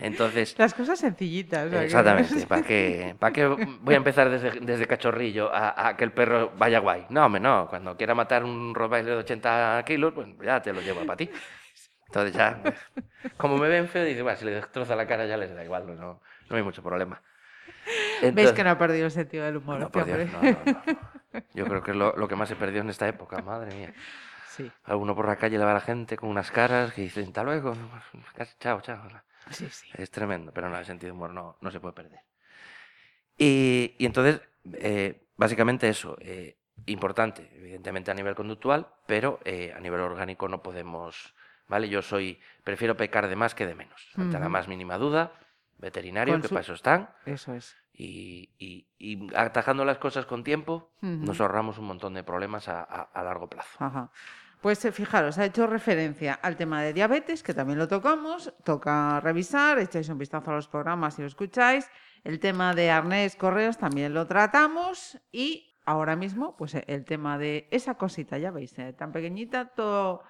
Entonces, 0.00 0.54
Las 0.58 0.72
cosas 0.74 0.98
sencillitas. 0.98 1.72
exactamente, 1.72 2.46
¿para 2.46 2.62
qué, 2.62 3.14
¿para 3.18 3.32
qué 3.32 3.46
voy 3.46 3.94
a 3.94 3.98
empezar 3.98 4.30
desde, 4.30 4.60
desde 4.60 4.86
cachorrillo 4.86 5.52
a, 5.52 5.88
a 5.88 5.96
que 5.96 6.04
el 6.04 6.12
perro 6.12 6.52
vaya 6.56 6.78
guay? 6.78 7.06
No, 7.10 7.26
hombre, 7.26 7.40
no. 7.40 7.66
Cuando 7.68 7.96
quiera 7.96 8.14
matar 8.14 8.44
un 8.44 8.74
Rottweiler 8.74 9.12
de 9.14 9.18
80 9.20 9.82
kilos, 9.86 10.12
pues 10.14 10.28
ya 10.42 10.60
te 10.62 10.72
lo 10.72 10.80
llevo 10.80 11.04
para 11.04 11.16
ti. 11.18 11.30
Entonces 12.06 12.34
ya, 12.34 12.58
como 13.36 13.56
me 13.58 13.68
ven 13.68 13.88
feo, 13.88 14.04
dice, 14.04 14.22
bueno, 14.22 14.38
si 14.38 14.44
le 14.46 14.52
destroza 14.52 14.96
la 14.96 15.06
cara 15.06 15.26
ya 15.26 15.36
les 15.36 15.54
da 15.54 15.62
igual, 15.64 15.86
no, 15.86 16.20
no, 16.48 16.56
hay 16.56 16.62
mucho 16.62 16.82
problema. 16.82 17.20
Veis 17.86 18.22
Entonces- 18.22 18.52
que 18.52 18.64
no 18.64 18.70
ha 18.70 18.78
perdido 18.78 19.06
el 19.06 19.12
sentido 19.12 19.44
del 19.44 19.58
humor. 19.58 19.78
no, 19.78 19.86
este 19.86 19.98
por 19.98 20.06
Dios, 20.06 20.30
no, 20.32 20.42
no. 20.42 20.82
Yo 21.54 21.66
creo 21.66 21.82
que 21.82 21.90
es 21.92 21.96
lo, 21.96 22.14
lo 22.16 22.26
que 22.26 22.36
más 22.36 22.48
se 22.48 22.56
perdió 22.56 22.80
en 22.80 22.90
esta 22.90 23.06
época, 23.06 23.40
madre 23.42 23.74
mía. 23.74 23.92
Sí, 24.48 24.70
A 24.84 24.96
uno 24.96 25.14
por 25.14 25.26
la 25.28 25.36
calle 25.36 25.58
le 25.58 25.64
va 25.64 25.72
la 25.74 25.80
gente 25.80 26.16
con 26.16 26.28
unas 26.28 26.50
caras 26.50 26.92
que 26.92 27.02
dicen, 27.02 27.26
hasta 27.28 27.44
luego, 27.44 27.74
chao, 28.58 28.80
chao. 28.80 29.00
Sí, 29.50 29.68
sí. 29.70 29.88
Es 29.94 30.10
tremendo, 30.10 30.52
pero 30.52 30.68
no, 30.68 30.78
el 30.78 30.84
sentido 30.84 31.08
de 31.12 31.16
humor 31.16 31.32
no, 31.32 31.56
no 31.60 31.70
se 31.70 31.80
puede 31.80 31.94
perder. 31.94 32.20
Y, 33.36 33.94
y 33.98 34.06
entonces, 34.06 34.40
eh, 34.74 35.26
básicamente 35.36 35.88
eso, 35.88 36.16
eh, 36.20 36.58
importante, 36.86 37.50
evidentemente 37.54 38.10
a 38.10 38.14
nivel 38.14 38.34
conductual, 38.34 38.86
pero 39.06 39.40
eh, 39.44 39.72
a 39.74 39.80
nivel 39.80 40.00
orgánico 40.00 40.48
no 40.48 40.62
podemos, 40.62 41.34
¿vale? 41.68 41.88
Yo 41.88 42.02
soy, 42.02 42.40
prefiero 42.64 42.96
pecar 42.96 43.28
de 43.28 43.36
más 43.36 43.54
que 43.54 43.66
de 43.66 43.74
menos. 43.74 44.10
Ante 44.16 44.38
la 44.38 44.46
Ujú. 44.46 44.50
más 44.52 44.68
mínima 44.68 44.98
duda, 44.98 45.32
veterinario, 45.78 46.34
que 46.40 46.48
Consu- 46.48 46.50
para 46.50 46.60
eso 46.60 46.74
están, 46.74 47.10
Eso 47.24 47.54
es. 47.54 47.76
y, 47.94 48.50
y- 48.58 48.86
y 48.98 49.34
atajando 49.34 49.84
las 49.84 49.98
cosas 49.98 50.26
con 50.26 50.44
tiempo, 50.44 50.90
Ujú. 51.02 51.08
nos 51.24 51.40
ahorramos 51.40 51.78
un 51.78 51.86
montón 51.86 52.12
de 52.14 52.22
problemas 52.24 52.68
a, 52.68 52.80
a- 52.82 53.10
a 53.14 53.22
largo 53.22 53.48
plazo. 53.48 53.82
Ajá. 53.82 54.10
Pues 54.60 54.84
eh, 54.84 54.92
fijaros, 54.92 55.38
ha 55.38 55.46
hecho 55.46 55.66
referencia 55.66 56.34
al 56.34 56.56
tema 56.56 56.82
de 56.82 56.92
diabetes, 56.92 57.42
que 57.42 57.54
también 57.54 57.78
lo 57.78 57.88
tocamos, 57.88 58.52
toca 58.62 59.18
revisar, 59.20 59.78
echáis 59.78 60.08
un 60.10 60.18
vistazo 60.18 60.50
a 60.50 60.54
los 60.54 60.68
programas 60.68 61.14
si 61.14 61.22
lo 61.22 61.28
escucháis. 61.28 61.90
El 62.24 62.38
tema 62.40 62.74
de 62.74 62.90
arnés, 62.90 63.36
correos, 63.36 63.78
también 63.78 64.12
lo 64.12 64.26
tratamos. 64.26 65.18
Y 65.32 65.78
ahora 65.86 66.14
mismo, 66.14 66.56
pues 66.58 66.74
eh, 66.74 66.84
el 66.88 67.06
tema 67.06 67.38
de 67.38 67.68
esa 67.70 67.94
cosita, 67.94 68.36
ya 68.36 68.50
veis, 68.50 68.78
eh, 68.78 68.92
tan 68.92 69.12
pequeñita, 69.12 69.70
todo, 69.74 70.24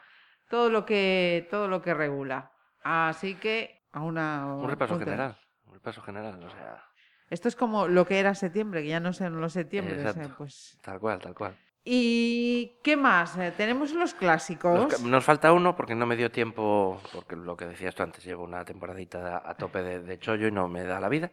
todo, 0.49 0.70
lo 0.70 0.87
que, 0.87 1.49
todo 1.50 1.66
lo 1.66 1.82
que 1.82 1.92
regula. 1.92 2.52
Así 2.84 3.34
que 3.34 3.88
a 3.90 4.00
una... 4.00 4.54
Un 4.54 4.68
repaso 4.68 4.96
general, 4.96 5.37
un 5.66 5.75
repaso 5.75 6.02
general, 6.02 6.44
o 6.44 6.50
sea, 6.50 6.84
Esto 7.30 7.49
es 7.49 7.56
como 7.56 7.88
lo 7.88 8.06
que 8.06 8.20
era 8.20 8.37
septiembre, 8.37 8.82
que 8.82 8.88
ya 8.90 9.00
no 9.00 9.12
son 9.12 9.40
los 9.40 9.54
septiembre. 9.54 10.00
Exacto. 10.00 10.37
pues... 10.38 10.78
tal 10.82 11.00
cual, 11.00 11.18
tal 11.18 11.34
cual. 11.34 11.56
¿Y 11.84 12.78
qué 12.84 12.96
más? 12.96 13.37
Eh, 13.38 13.52
tenemos 13.56 13.92
los 13.92 14.14
clásicos. 14.14 14.90
Nos, 14.92 15.02
nos 15.02 15.25
falta 15.25 15.52
uno 15.52 15.75
porque 15.76 15.94
no 15.94 16.06
me 16.06 16.16
dio 16.16 16.30
tiempo, 16.30 17.00
porque 17.12 17.37
lo 17.37 17.56
que 17.56 17.66
decías 17.66 17.94
tú 17.94 18.02
antes, 18.02 18.22
llevo 18.25 18.44
una 18.44 18.64
temporadita 18.64 19.38
a, 19.38 19.50
a 19.50 19.54
tope 19.56 19.82
de, 19.82 20.00
de 20.00 20.18
chollo 20.18 20.46
y 20.49 20.52
no 20.52 20.68
me 20.68 20.84
da 20.84 21.00
la 21.00 21.08
vida. 21.08 21.32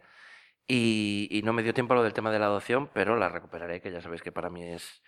Y, 0.66 1.28
y 1.30 1.42
no 1.42 1.52
me 1.52 1.62
dio 1.62 1.72
tiempo 1.74 1.94
lo 1.94 2.02
del 2.02 2.12
tema 2.12 2.30
de 2.30 2.38
la 2.38 2.46
adopción, 2.46 2.90
pero 2.92 3.16
la 3.16 3.28
recuperaré, 3.28 3.80
que 3.80 3.90
ya 3.90 4.00
sabéis 4.02 4.22
que 4.22 4.32
para 4.32 4.50
mí 4.50 4.64
es 4.64 5.02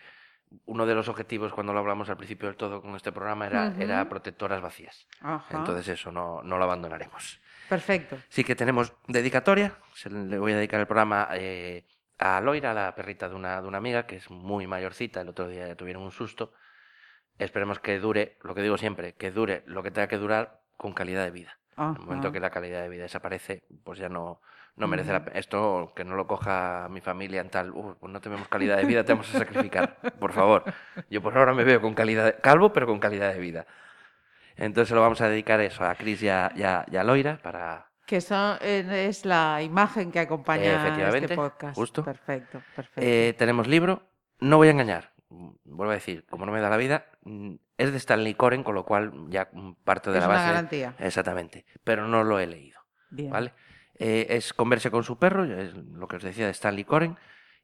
uno 0.65 0.85
de 0.85 0.95
los 0.95 1.09
objetivos 1.09 1.53
cuando 1.53 1.73
lo 1.73 1.79
hablamos 1.79 2.09
al 2.11 2.17
principio 2.17 2.49
del 2.49 2.57
todo 2.57 2.83
con 2.83 2.97
este 2.97 3.13
programa 3.13 3.47
era, 3.47 3.69
Ujú. 3.69 3.83
era 3.83 4.09
protectoras 4.09 4.61
vacías. 4.61 5.07
Ajá. 5.21 5.57
Entonces 5.59 5.87
eso 5.89 6.11
no, 6.11 6.43
no 6.43 6.59
lo 6.59 6.65
abandonaremos. 6.65 7.41
Perfecto. 7.69 8.17
Sí 8.29 8.43
que 8.43 8.57
tenemos 8.57 8.93
dedicatoria. 9.07 9.75
Se 9.95 10.11
le 10.11 10.39
voy 10.39 10.53
a 10.53 10.57
dedicar 10.57 10.81
el 10.81 10.87
programa 10.87 11.29
eh, 11.35 11.85
a 12.21 12.41
Loira, 12.41 12.73
la 12.75 12.95
perrita 12.95 13.29
de 13.29 13.35
una, 13.35 13.61
de 13.61 13.67
una 13.69 13.79
amiga, 13.79 14.07
que 14.07 14.17
es 14.17 14.31
muy 14.31 14.67
mayorcita. 14.67 15.21
El 15.23 15.29
otro 15.31 15.49
día 15.49 15.67
ya 15.69 15.75
tuvieron 15.75 16.03
un 16.03 16.13
susto. 16.13 16.53
Esperemos 17.39 17.79
que 17.81 17.99
dure, 17.99 18.37
lo 18.43 18.55
que 18.55 18.63
digo 18.63 18.77
siempre, 18.79 19.15
que 19.15 19.31
dure 19.31 19.63
lo 19.67 19.83
que 19.83 19.91
tenga 19.91 20.09
que 20.09 20.19
durar 20.19 20.61
con 20.77 20.93
calidad 20.93 21.25
de 21.25 21.31
vida. 21.31 21.59
En 21.97 22.03
el 22.03 22.07
momento 22.07 22.29
que 22.33 22.41
la 22.41 22.51
calidad 22.51 22.83
de 22.83 22.89
vida 22.91 23.03
desaparece, 23.05 23.63
pues 23.85 23.99
ya 23.99 24.09
no, 24.11 24.41
no 24.77 24.87
merece 24.87 25.13
la 25.13 25.25
pena. 25.25 25.39
Esto 25.39 25.93
que 25.97 26.05
no 26.05 26.15
lo 26.15 26.27
coja 26.27 26.89
mi 26.91 27.01
familia 27.01 27.41
en 27.41 27.49
tal, 27.51 27.71
"Uh, 27.73 27.97
pues 27.99 28.13
no 28.13 28.21
tenemos 28.21 28.49
calidad 28.49 28.77
de 28.77 28.85
vida, 28.85 29.05
te 29.05 29.13
vamos 29.13 29.35
a 29.35 29.39
sacrificar. 29.39 29.97
Por 30.21 30.33
favor. 30.33 30.65
Yo 31.09 31.23
por 31.23 31.37
ahora 31.39 31.55
me 31.55 31.65
veo 31.65 31.81
con 31.81 31.95
calidad, 31.95 32.25
de- 32.27 32.35
calvo, 32.41 32.73
pero 32.73 32.87
con 32.87 32.99
calidad 33.01 33.33
de 33.33 33.41
vida. 33.41 33.67
Entonces 34.57 34.95
lo 34.95 35.01
vamos 35.01 35.21
a 35.23 35.29
dedicar 35.29 35.61
eso 35.61 35.85
a 35.85 35.95
Cris 35.95 36.23
y 36.23 36.27
y 36.27 36.31
y 36.31 36.97
a 36.97 37.05
Loira 37.05 37.39
para, 37.43 37.90
Que 38.11 38.19
eh, 38.61 39.07
es 39.09 39.25
la 39.25 39.63
imagen 39.63 40.11
que 40.11 40.19
acompaña 40.19 40.83
Efectivamente, 40.85 41.27
este 41.27 41.37
podcast. 41.37 41.77
justo. 41.77 42.03
Perfecto, 42.05 42.61
perfecto. 42.75 43.01
Eh, 43.01 43.37
tenemos 43.39 43.69
libro, 43.69 44.03
no 44.41 44.57
voy 44.57 44.67
a 44.67 44.73
engañar, 44.73 45.13
mm, 45.29 45.51
vuelvo 45.63 45.93
a 45.93 45.95
decir, 45.95 46.27
como 46.29 46.45
no 46.45 46.51
me 46.51 46.61
da 46.61 46.69
la 46.69 46.77
vida, 46.77 47.07
mm, 47.23 47.55
es 47.79 47.93
de 47.93 47.99
Stanley 47.99 48.35
Coren, 48.35 48.65
con 48.65 48.75
lo 48.75 48.85
cual 48.85 49.13
ya 49.29 49.49
mm, 49.53 49.75
parto 49.85 50.11
de 50.11 50.19
es 50.19 50.25
la 50.25 50.29
una 50.29 50.39
base. 50.39 50.49
garantía. 50.49 50.95
Exactamente, 50.99 51.67
pero 51.85 52.09
no 52.09 52.25
lo 52.25 52.41
he 52.41 52.49
leído, 52.49 52.81
Bien. 53.11 53.31
¿vale? 53.31 53.53
Eh, 53.95 54.27
es 54.31 54.53
Converse 54.55 54.91
con 54.91 55.05
su 55.05 55.17
perro, 55.17 55.45
es 55.45 55.73
lo 55.73 56.09
que 56.09 56.17
os 56.17 56.23
decía 56.25 56.47
de 56.47 56.51
Stanley 56.51 56.83
Coren, 56.83 57.17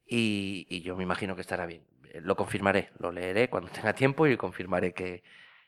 y, 0.05 0.65
y 0.69 0.79
yo 0.79 0.95
me 0.95 1.03
imagino 1.03 1.35
que 1.35 1.41
estará 1.41 1.65
bien. 1.65 1.83
Lo 2.21 2.37
confirmaré, 2.37 2.91
lo 2.99 3.11
leeré 3.11 3.49
cuando 3.49 3.69
tenga 3.69 3.91
tiempo 3.91 4.25
y 4.27 4.37
confirmaré 4.37 4.93
que, 4.93 5.23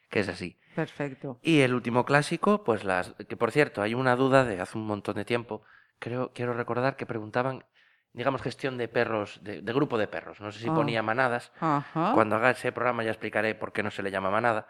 que 0.10 0.20
es 0.22 0.30
así. 0.30 0.58
Perfecto. 0.76 1.40
Y 1.42 1.62
el 1.62 1.74
último 1.74 2.06
clásico, 2.06 2.64
pues 2.64 2.84
las. 2.84 3.14
Que 3.28 3.38
por 3.38 3.52
cierto, 3.52 3.82
hay 3.82 3.94
una 3.94 4.16
duda 4.16 4.44
de 4.46 4.60
hace 4.62 4.78
un 4.78 4.86
montón 4.88 5.16
de 5.16 5.26
tiempo. 5.26 5.64
Creo, 6.00 6.32
quiero 6.34 6.54
recordar 6.54 6.96
que 6.96 7.06
preguntaban, 7.06 7.66
digamos, 8.14 8.42
gestión 8.42 8.78
de 8.78 8.88
perros, 8.88 9.40
de, 9.44 9.62
de 9.62 9.74
grupo 9.74 9.98
de 9.98 10.08
perros. 10.08 10.40
No 10.42 10.52
sé 10.52 10.60
si 10.60 10.70
Ah. 10.70 10.74
ponía 10.76 11.04
manadas. 11.04 11.52
Ajá. 11.60 12.12
Cuando 12.14 12.36
haga 12.36 12.52
ese 12.52 12.72
programa 12.72 13.04
ya 13.04 13.12
explicaré 13.12 13.56
por 13.56 13.72
qué 13.74 13.84
no 13.84 13.92
se 13.92 14.04
le 14.04 14.12
llama 14.12 14.30
manada. 14.32 14.68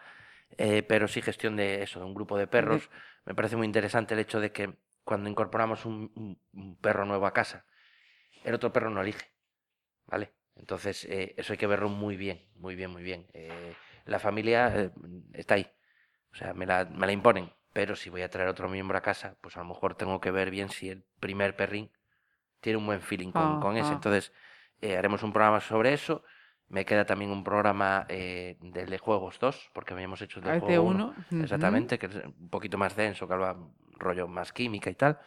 eh, 0.58 0.82
pero 0.82 1.06
sí 1.06 1.22
gestión 1.22 1.54
de 1.54 1.82
eso, 1.84 2.00
de 2.00 2.06
un 2.06 2.12
grupo 2.14 2.36
de 2.36 2.48
perros. 2.48 2.90
Me 3.24 3.36
parece 3.36 3.54
muy 3.54 3.66
interesante 3.66 4.14
el 4.14 4.20
hecho 4.20 4.40
de 4.40 4.50
que 4.50 4.74
cuando 5.04 5.30
incorporamos 5.30 5.84
un, 5.86 6.10
un- 6.16 6.40
un 6.54 6.76
perro 6.76 7.04
nuevo 7.06 7.24
a 7.26 7.32
casa, 7.32 7.64
el 8.42 8.54
otro 8.54 8.72
perro 8.72 8.90
no 8.90 9.00
elige. 9.00 9.30
¿Vale? 10.08 10.32
Entonces, 10.56 11.04
eh, 11.04 11.34
eso 11.38 11.52
hay 11.52 11.56
que 11.56 11.68
verlo 11.68 11.88
muy 11.88 12.16
bien, 12.16 12.48
muy 12.56 12.74
bien, 12.74 12.90
muy 12.90 13.02
bien. 13.04 13.28
Eh, 13.32 13.74
la 14.10 14.18
familia 14.18 14.72
eh, 14.76 14.90
está 15.34 15.54
ahí. 15.54 15.66
O 16.32 16.36
sea, 16.36 16.54
me 16.54 16.66
la, 16.66 16.84
me 16.86 17.06
la 17.06 17.12
imponen. 17.12 17.52
Pero 17.72 17.96
si 17.96 18.10
voy 18.10 18.22
a 18.22 18.30
traer 18.30 18.48
otro 18.48 18.68
miembro 18.68 18.98
a 18.98 19.02
casa, 19.02 19.36
pues 19.40 19.56
a 19.56 19.60
lo 19.60 19.66
mejor 19.66 19.94
tengo 19.96 20.20
que 20.20 20.32
ver 20.32 20.50
bien 20.50 20.70
si 20.70 20.90
el 20.90 21.04
primer 21.20 21.56
perrín 21.56 21.90
tiene 22.60 22.78
un 22.78 22.86
buen 22.86 23.00
feeling 23.00 23.32
con, 23.32 23.58
con 23.60 23.76
ese. 23.76 23.94
Entonces, 23.94 24.32
eh, 24.80 24.96
haremos 24.96 25.22
un 25.22 25.32
programa 25.32 25.60
sobre 25.60 25.92
eso. 25.94 26.24
Me 26.68 26.84
queda 26.84 27.04
también 27.06 27.30
un 27.30 27.44
programa 27.44 28.06
eh, 28.08 28.56
del 28.60 28.90
de 28.90 28.98
juegos 28.98 29.38
2, 29.40 29.70
porque 29.74 29.94
habíamos 29.94 30.22
hecho 30.22 30.40
el 30.40 30.44
de 30.46 30.50
Este 30.52 30.60
juego 30.60 30.84
uno. 30.84 31.06
1. 31.08 31.14
ujú. 31.32 31.42
Exactamente, 31.42 31.98
que 31.98 32.06
es 32.06 32.14
un 32.24 32.50
poquito 32.50 32.78
más 32.78 32.96
denso, 32.96 33.26
que 33.26 33.34
habla 33.34 33.56
rollo 33.98 34.28
más 34.28 34.52
química 34.52 34.90
y 34.90 34.94
tal. 34.94 35.18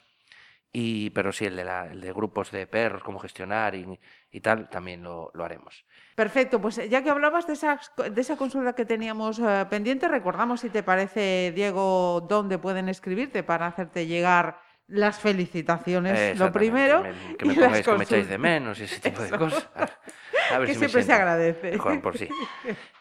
Y, 0.75 1.12
pero 1.12 1.31
sí, 1.31 1.45
el 1.45 1.55
de, 1.55 1.63
la, 1.63 1.86
el 1.86 2.01
de 2.01 2.12
grupos 2.12 2.49
de 2.49 2.65
perros, 2.65 3.03
cómo 3.03 3.19
gestionar 3.19 3.75
y, 3.75 3.99
y 4.31 4.41
tal, 4.41 4.69
también 4.69 5.03
lo, 5.03 5.29
lo 5.36 5.45
haremos. 5.45 5.86
Perfecto, 6.15 6.59
pues 6.59 6.79
eh, 6.79 6.89
ya 6.89 7.03
que 7.03 7.12
hablabas 7.12 7.45
de 7.45 7.53
esa, 7.53 7.79
de 8.12 8.19
esa 8.19 8.36
consulta 8.38 8.73
que 8.73 8.83
teníamos 8.83 9.38
eh, 9.38 9.67
pendiente, 9.69 10.07
recordamos 10.07 10.62
si 10.62 10.71
te 10.71 10.81
parece, 10.81 11.51
Diego, 11.55 12.25
dónde 12.27 12.57
pueden 12.57 12.89
escribirte 12.89 13.43
para 13.43 13.67
hacerte 13.67 14.07
llegar 14.07 14.57
las 14.88 15.19
felicitaciones, 15.19 16.38
lo 16.39 16.51
primero. 16.51 17.03
me- 17.03 17.38
que 17.38 17.45
me 17.45 17.53
y 17.53 17.55
pongáis 17.55 17.86
que 17.86 17.93
me 17.95 18.03
echáis 18.03 18.27
de 18.27 18.38
menos 18.39 18.79
y 18.79 18.83
ese 18.86 18.99
tipo 18.99 19.21
de 19.21 19.27
Eso. 19.27 19.38
cosas. 19.38 19.69
A 20.55 20.59
ver 20.59 20.67
que 20.67 20.73
si 20.75 20.79
me 20.79 20.87
siempre 20.87 21.03
se 21.03 21.13
agradece. 21.13 21.71
mejor 21.71 22.01
por 22.01 22.17
sí. 22.17 22.27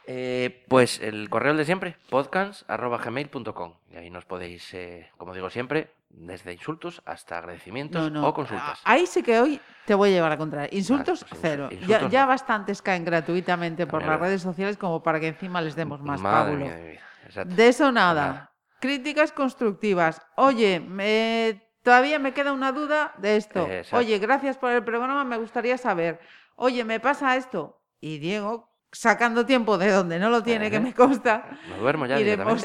Eh, 0.05 0.65
pues 0.67 0.99
el 1.01 1.31
correo 1.31 1.55
de 1.55 1.65
siempre, 1.65 1.97
podcast.gmail.com. 2.11 3.75
Y 3.93 3.97
ahí 3.97 4.11
nos 4.11 4.25
podéis, 4.25 4.75
eh, 4.75 5.09
como 5.17 5.33
digo 5.33 5.49
siempre, 5.49 5.93
desde 6.11 6.53
insultos 6.53 7.01
hasta 7.07 7.39
agradecimientos 7.39 8.11
No, 8.11 8.21
no. 8.23 8.27
o 8.29 8.35
consultas. 8.35 8.81
a- 8.85 8.93
Ahí 8.93 9.07
sí 9.07 9.23
que 9.23 9.39
hoy 9.41 9.61
te 9.87 9.95
voy 9.95 10.09
a 10.11 10.13
llevar 10.13 10.33
a. 10.33 10.69
Insultos, 10.75 11.21
pues 11.25 11.33
insul- 11.33 11.39
cero. 11.41 11.69
Ya- 11.71 11.77
insultos 11.77 12.11
ya, 12.11 12.23
no. 12.23 12.27
bastantes 12.29 12.83
caen 12.83 13.05
gratuitamente 13.05 13.87
por 13.87 14.05
las 14.05 14.19
redes 14.19 14.43
sociales 14.43 14.77
como 14.77 15.03
para 15.05 15.21
que 15.21 15.29
encima 15.29 15.61
les 15.61 15.77
demos 15.77 16.01
más 16.03 16.21
Madre 16.21 16.47
pábulo. 16.51 16.65
mía 16.67 16.75
de 16.75 16.83
mi 16.83 16.91
vida. 16.91 17.01
Exacto. 17.27 17.55
De 17.55 17.69
eso 17.69 17.93
nada. 17.93 18.27
Nada. 18.27 18.53
Críticas 18.81 19.31
constructivas. 19.31 20.21
Oye, 20.37 20.81
me- 20.81 21.63
todavía 21.83 22.19
me 22.19 22.33
queda 22.33 22.53
una 22.53 22.73
duda 22.73 23.13
de 23.19 23.37
esto. 23.37 23.67
Exacto. 23.69 23.97
Oye, 23.97 24.19
gracias 24.19 24.57
por 24.57 24.71
el 24.73 24.83
programa, 24.83 25.25
me 25.25 25.37
gustaría 25.37 25.79
saber. 25.79 26.21
Oye, 26.57 26.85
me 26.85 27.01
pasa 27.01 27.37
esto. 27.37 27.81
Y 28.01 28.19
Diego, 28.19 28.69
sacando 28.93 29.47
tiempo 29.47 29.79
de 29.79 29.91
donde 29.91 30.19
no 30.19 30.31
lo 30.31 30.43
tiene, 30.43 30.71
que 30.71 30.81
me 30.81 30.95
consta, 30.95 31.47
Me 31.69 31.79
duermo 31.79 32.07
ya 32.07 32.21
iremos, 32.21 32.65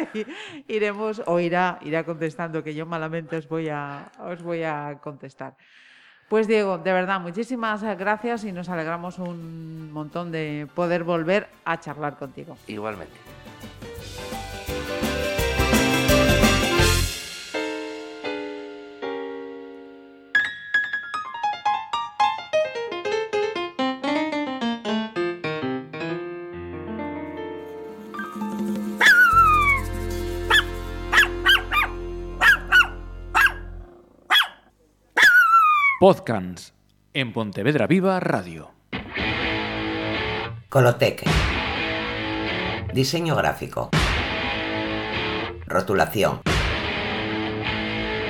iremos 0.68 1.22
o 1.26 1.38
irá, 1.40 1.78
irá 1.82 2.04
contestando, 2.04 2.62
que 2.62 2.74
yo 2.74 2.84
malamente 2.84 3.36
os 3.36 3.48
voy 3.48 3.68
a, 3.68 4.10
os 4.18 4.42
voy 4.42 4.64
a 4.64 4.98
contestar. 5.02 5.56
Pues 6.28 6.48
Diego, 6.48 6.78
de 6.78 6.92
verdad, 6.92 7.20
muchísimas 7.20 7.82
gracias 7.82 8.44
y 8.44 8.52
nos 8.52 8.68
alegramos 8.70 9.18
un 9.18 9.92
montón 9.92 10.32
de 10.32 10.66
poder 10.74 11.04
volver 11.04 11.48
a 11.64 11.78
charlar 11.78 12.16
contigo. 12.16 12.56
Igualmente. 12.66 13.41
Podcans 36.02 36.74
en 37.14 37.32
Pontevedra 37.32 37.86
Viva 37.86 38.18
Radio. 38.18 38.72
Coloteque. 40.68 41.30
Diseño 42.92 43.36
gráfico. 43.36 43.90
Rotulación. 45.64 46.40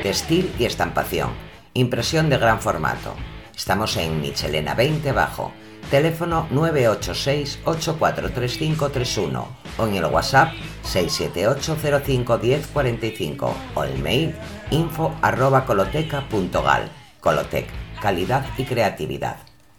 Textil 0.03 0.53
y 0.59 0.67
estampación. 0.67 1.31
Impresión 1.73 2.29
de 2.29 2.37
gran 2.37 2.61
formato. 2.61 3.15
Estamos 3.57 3.97
en 3.97 4.21
Michelena 4.21 4.75
20 4.75 5.11
Bajo. 5.13 5.53
Teléfono 5.91 6.47
986-843531 6.51 9.47
o 9.79 9.87
en 9.87 9.95
el 9.95 10.05
WhatsApp 10.05 10.53
678-051045 10.85 13.55
o 13.75 13.85
el 13.85 13.99
mail 14.03 14.35
info 14.71 15.17
arroba 15.23 15.65
coloteca.gal. 15.65 17.02
Colotec, 17.23 17.69
calidad 18.01 18.45
y 18.59 18.65
creatividad. 18.65 19.37